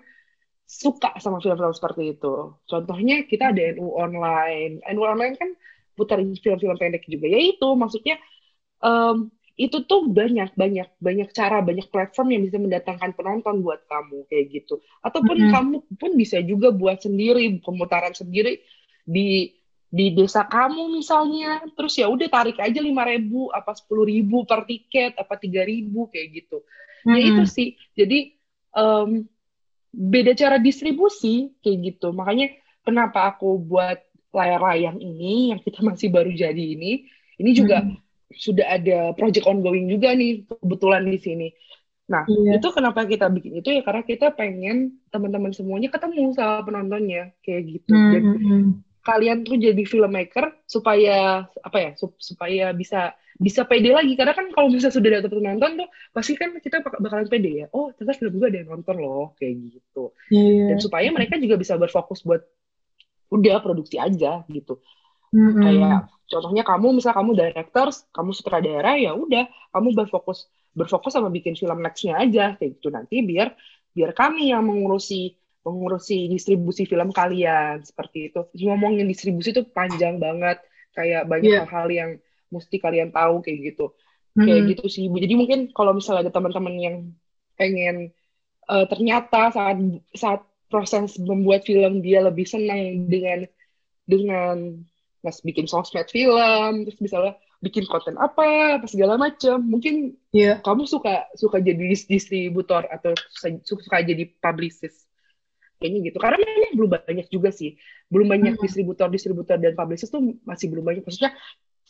suka 0.71 1.09
sama 1.23 1.37
film-film 1.43 1.73
seperti 1.75 2.03
itu. 2.15 2.27
Contohnya 2.71 3.15
kita 3.31 3.51
ada 3.51 3.61
NU 3.75 3.91
Online. 3.99 4.79
NU 4.87 5.03
Online 5.03 5.35
kan 5.35 5.49
putarin 5.97 6.31
film-film 6.43 6.77
pendek 6.79 7.03
juga. 7.11 7.27
Ya 7.27 7.39
itu 7.51 7.67
maksudnya 7.81 8.15
em, 8.83 9.29
itu 9.59 9.77
tuh 9.89 10.01
banyak 10.09 10.49
banyak 10.57 10.87
banyak 10.97 11.29
cara 11.37 11.57
banyak 11.61 11.87
platform 11.93 12.27
yang 12.33 12.41
bisa 12.47 12.57
mendatangkan 12.57 13.11
penonton 13.17 13.55
buat 13.65 13.81
kamu 13.91 14.25
kayak 14.31 14.45
gitu. 14.55 14.73
Ataupun 15.05 15.37
Mhm. 15.37 15.51
kamu 15.51 15.75
pun 16.01 16.11
bisa 16.17 16.37
juga 16.41 16.71
buat 16.73 16.97
sendiri 17.05 17.61
pemutaran 17.65 18.13
sendiri 18.15 18.61
di 19.05 19.51
di 19.91 20.05
desa 20.17 20.47
kamu 20.47 20.83
misalnya. 20.97 21.61
Terus 21.77 21.93
ya 21.99 22.07
udah 22.09 22.27
tarik 22.31 22.57
aja 22.63 22.79
lima 22.79 23.03
ribu 23.05 23.51
apa 23.51 23.75
sepuluh 23.75 24.07
ribu 24.07 24.47
per 24.49 24.63
tiket 24.65 25.19
apa 25.19 25.35
tiga 25.37 25.61
ribu 25.67 26.07
kayak 26.11 26.27
gitu 26.41 26.63
ya 27.11 27.21
itu 27.29 27.43
sih 27.47 27.67
jadi 27.97 28.31
em, 28.77 29.09
beda 29.91 30.31
cara 30.41 30.57
distribusi 30.57 31.51
kayak 31.63 31.77
gitu 31.87 32.05
makanya 32.15 32.45
kenapa 32.87 33.35
aku 33.35 33.59
buat 33.59 33.99
layar-layang 34.31 34.97
ini 35.03 35.51
yang 35.51 35.59
kita 35.63 35.79
masih 35.89 36.07
baru 36.15 36.31
jadi 36.31 36.63
ini 36.75 37.07
ini 37.41 37.51
juga 37.55 37.83
Mm-mm. 37.83 37.99
sudah 38.31 38.65
ada 38.79 39.11
project 39.19 39.43
ongoing 39.47 39.91
juga 39.91 40.15
nih 40.15 40.47
kebetulan 40.47 41.03
di 41.07 41.19
sini 41.19 41.47
nah 42.11 42.27
Iya. 42.27 42.59
itu 42.59 42.67
kenapa 42.75 43.07
kita 43.07 43.27
bikin 43.31 43.59
itu 43.63 43.69
ya 43.71 43.81
karena 43.87 44.03
kita 44.03 44.25
pengen 44.35 44.99
teman-teman 45.13 45.51
semuanya 45.55 45.87
ketemu 45.93 46.35
sama 46.35 46.63
penontonnya 46.67 47.31
kayak 47.43 47.61
gitu 47.71 48.03
dan 48.11 48.23
Mm-mm. 48.27 48.83
Kalian 49.01 49.41
tuh 49.41 49.57
jadi 49.57 49.81
filmmaker 49.81 50.61
supaya 50.69 51.49
apa 51.49 51.77
ya 51.77 51.91
sup- 51.97 52.21
supaya 52.21 52.69
bisa 52.71 53.17
bisa 53.41 53.65
pede 53.65 53.89
lagi. 53.89 54.13
Karena 54.13 54.37
kan 54.37 54.53
kalau 54.53 54.69
misalnya 54.69 54.93
sudah 54.93 55.09
dapet 55.17 55.31
penonton 55.33 55.71
tuh 55.81 55.89
pasti 56.13 56.37
kan 56.37 56.53
kita 56.61 56.85
bak- 56.85 57.01
bakalan 57.01 57.25
pede 57.25 57.65
ya. 57.65 57.67
Oh 57.73 57.89
ternyata 57.91 58.21
film 58.21 58.37
gue 58.37 58.47
ada 58.47 58.57
yang 58.61 58.69
nonton 58.77 58.95
loh 59.01 59.33
kayak 59.41 59.53
gitu. 59.73 60.13
Iya. 60.29 60.73
dan 60.73 60.77
supaya 60.77 61.07
mereka 61.09 61.41
juga 61.41 61.57
bisa 61.57 61.73
berfokus 61.81 62.21
buat 62.21 62.45
udah 63.33 63.57
produksi 63.63 63.97
aja 63.97 64.45
gitu. 64.45 64.77
Mm-mm. 65.31 65.63
kayak 65.63 66.11
contohnya 66.27 66.63
kamu 66.67 66.99
misal 66.99 67.15
kamu 67.15 67.31
directors 67.39 68.03
kamu 68.11 68.35
sutradara 68.35 68.99
ya 68.99 69.15
udah 69.15 69.47
kamu 69.71 69.95
berfokus 69.95 70.51
berfokus 70.75 71.15
sama 71.15 71.31
bikin 71.31 71.55
film 71.55 71.79
nextnya 71.79 72.19
aja 72.19 72.59
kayak 72.59 72.77
gitu. 72.77 72.93
Nanti 72.93 73.23
biar 73.25 73.55
biar 73.91 74.11
kami 74.15 74.51
yang 74.51 74.63
mengurusi 74.63 75.40
mengurusi 75.61 76.25
distribusi 76.33 76.83
film 76.89 77.09
kalian 77.13 77.85
seperti 77.85 78.33
itu 78.33 78.39
ngomongin 78.65 79.05
distribusi 79.05 79.53
itu 79.53 79.63
panjang 79.69 80.17
banget 80.17 80.57
kayak 80.97 81.23
banyak 81.29 81.53
Iya. 81.53 81.59
hal-hal 81.61 81.87
yang 81.89 82.11
mesti 82.51 82.75
kalian 82.81 83.09
tahu 83.13 83.45
kayak 83.45 83.59
gitu 83.73 83.93
kayak 84.35 84.61
Mm-mm. 84.63 84.71
gitu 84.73 84.85
sih 84.89 85.05
Bu. 85.11 85.17
jadi 85.21 85.35
mungkin 85.37 85.59
kalau 85.71 85.93
misalnya 85.93 86.27
ada 86.27 86.33
teman-teman 86.33 86.75
yang 86.79 86.95
pengen 87.59 88.09
eh, 88.71 88.85
ternyata 88.89 89.51
saat 89.53 89.77
saat 90.15 90.41
proses 90.71 91.19
membuat 91.19 91.67
film 91.67 91.99
dia 92.01 92.23
lebih 92.23 92.47
senang 92.47 93.05
dengan 93.11 93.45
dengan 94.07 94.57
mas 95.21 95.39
bikin 95.45 95.69
sosmed 95.69 96.09
film 96.09 96.87
terus 96.87 96.97
misalnya 96.97 97.37
bikin 97.61 97.85
konten 97.85 98.17
apa 98.17 98.81
apa 98.81 98.87
segala 98.89 99.21
macam 99.21 99.61
mungkin 99.61 100.17
Iya. 100.33 100.63
kamu 100.65 100.87
suka 100.89 101.29
suka 101.37 101.61
jadi 101.61 101.91
dis- 101.91 102.09
distributor 102.09 102.87
atau 102.89 103.13
suka, 103.29 103.61
suka 103.67 103.97
jadi 104.01 104.25
publicist 104.41 105.10
kayaknya 105.81 106.13
gitu 106.13 106.17
karena 106.21 106.37
memang 106.37 106.73
belum 106.77 106.89
banyak 106.93 107.27
juga 107.33 107.49
sih 107.49 107.73
belum 108.07 108.27
banyak 108.29 108.53
Hmm. 108.55 108.63
distributor 108.63 109.07
distributor 109.09 109.57
dan 109.57 109.73
publicist 109.73 110.13
tuh 110.13 110.21
masih 110.45 110.69
belum 110.69 110.85
banyak 110.85 111.01
maksudnya 111.01 111.33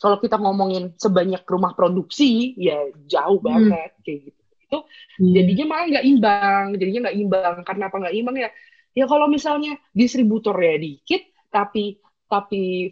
kalau 0.00 0.16
kita 0.18 0.40
ngomongin 0.40 0.96
sebanyak 0.96 1.44
rumah 1.44 1.76
produksi 1.76 2.56
ya 2.56 2.80
jauh 3.04 3.38
Hmm. 3.38 3.48
banget 3.68 3.92
kayak 4.00 4.18
gitu 4.32 4.40
itu 4.64 4.78
Iya. 5.20 5.32
jadinya 5.44 5.64
malah 5.68 5.84
nggak 5.92 6.06
imbang 6.08 6.64
jadinya 6.80 7.00
nggak 7.06 7.16
imbang 7.20 7.54
karena 7.62 7.84
apa 7.92 7.96
nggak 8.00 8.14
imbang 8.16 8.36
ya 8.40 8.48
ya 8.92 9.04
kalau 9.04 9.28
misalnya 9.28 9.76
distributornya 9.92 10.80
dikit 10.80 11.22
tapi 11.52 12.00
tapi 12.26 12.88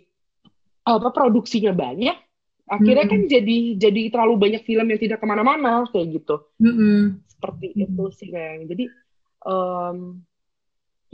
apa 0.85 1.09
produksinya 1.09 1.73
banyak 1.73 2.17
akhirnya 2.71 3.05
Mm-mm. 3.09 3.13
kan 3.17 3.21
jadi 3.27 3.59
jadi 3.81 4.03
terlalu 4.15 4.35
banyak 4.39 4.63
film 4.63 4.87
yang 4.87 5.01
tidak 5.01 5.19
ke 5.19 5.27
mana-mana 5.27 5.89
kayak 5.91 6.21
gitu 6.21 6.47
Mm-mm. 6.61 7.19
seperti 7.27 7.73
Mm. 7.75 7.83
itu 7.89 8.05
sih 8.15 8.29
Neng. 8.31 8.69
jadi 8.69 8.85
em, 9.43 9.99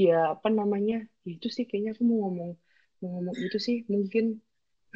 ya 0.05 0.13
apa 0.35 0.49
namanya 0.59 0.95
ya 1.25 1.31
itu 1.37 1.49
sih 1.57 1.65
kayaknya 1.69 1.91
aku 1.95 2.03
mau 2.09 2.19
ngomong 2.23 2.51
mau 3.01 3.09
ngomong 3.15 3.37
itu 3.47 3.59
sih 3.67 3.77
mungkin 3.95 4.25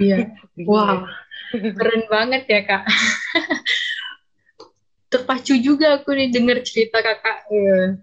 Iya. 0.01 0.17
Wow, 0.69 1.05
keren 1.79 2.03
banget 2.15 2.43
ya 2.53 2.61
kak. 2.69 2.83
Terpacu 5.11 5.59
juga 5.59 5.99
aku 5.99 6.15
nih 6.15 6.31
dengar 6.31 6.63
cerita 6.63 7.03
kakak. 7.03 7.39
Eh, 7.51 7.99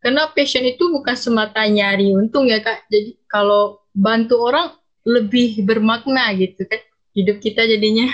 Karena 0.00 0.32
passion 0.32 0.64
itu 0.64 0.88
bukan 0.88 1.12
semata 1.16 1.60
nyari 1.68 2.12
untung 2.16 2.48
ya 2.48 2.60
kak. 2.64 2.88
Jadi 2.88 3.20
kalau 3.28 3.84
bantu 3.92 4.40
orang 4.40 4.72
lebih 5.04 5.60
bermakna 5.68 6.32
gitu 6.36 6.64
kan 6.68 6.80
hidup 7.16 7.36
kita 7.44 7.64
jadinya. 7.68 8.08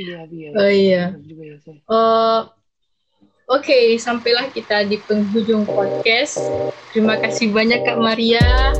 iya 0.00 0.18
iya 0.34 0.48
Oh 0.58 0.70
iya. 0.70 1.02
benar 1.88 2.57
Oke, 3.48 3.96
sampailah 3.96 4.52
kita 4.52 4.84
di 4.84 5.00
penghujung 5.08 5.64
podcast. 5.64 6.36
Terima 6.92 7.16
kasih 7.16 7.48
banyak 7.48 7.80
Kak 7.80 7.96
Maria 7.96 8.76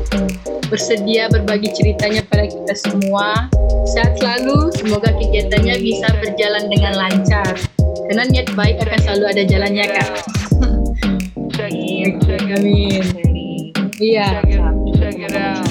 bersedia 0.68 1.33
berbagi 1.33 1.72
ceritanya 1.72 2.20
pada 2.28 2.44
kita 2.44 2.76
semua. 2.76 3.48
Sehat 3.88 4.20
selalu, 4.20 4.68
semoga 4.76 5.09
kegiatannya 5.16 5.72
bisa 5.81 6.12
berjalan 6.20 6.68
dengan 6.68 7.00
lancar. 7.00 7.57
Karena 7.81 8.28
niat 8.28 8.52
baik 8.52 8.76
akan 8.85 9.00
selalu 9.09 9.24
ada 9.33 9.42
jalannya 9.48 9.85
Kak. 9.88 10.09
Amin. 11.64 12.20
Amin. 12.52 13.72
Iya. 13.96 14.44
check 15.00 15.16
it 15.16 15.33
out. 15.33 15.67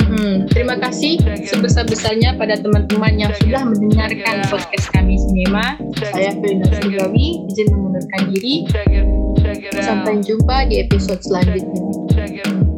Mm-mm. 0.00 0.48
Terima 0.48 0.76
kasih 0.80 1.20
sebesar-besarnya 1.44 2.40
pada 2.40 2.56
teman-teman 2.56 3.20
yang 3.20 3.32
sudah 3.40 3.62
mendengarkan 3.68 4.46
podcast 4.48 4.88
kami 4.94 5.20
Sinema. 5.20 5.76
Saya 6.00 6.32
Felina 6.40 6.68
Sugawi, 6.80 7.44
izin 7.52 7.68
mengundurkan 7.74 8.22
diri. 8.32 8.64
Sampai 9.80 10.20
jumpa 10.24 10.68
di 10.70 10.80
episode 10.80 11.20
selanjutnya. 11.20 12.69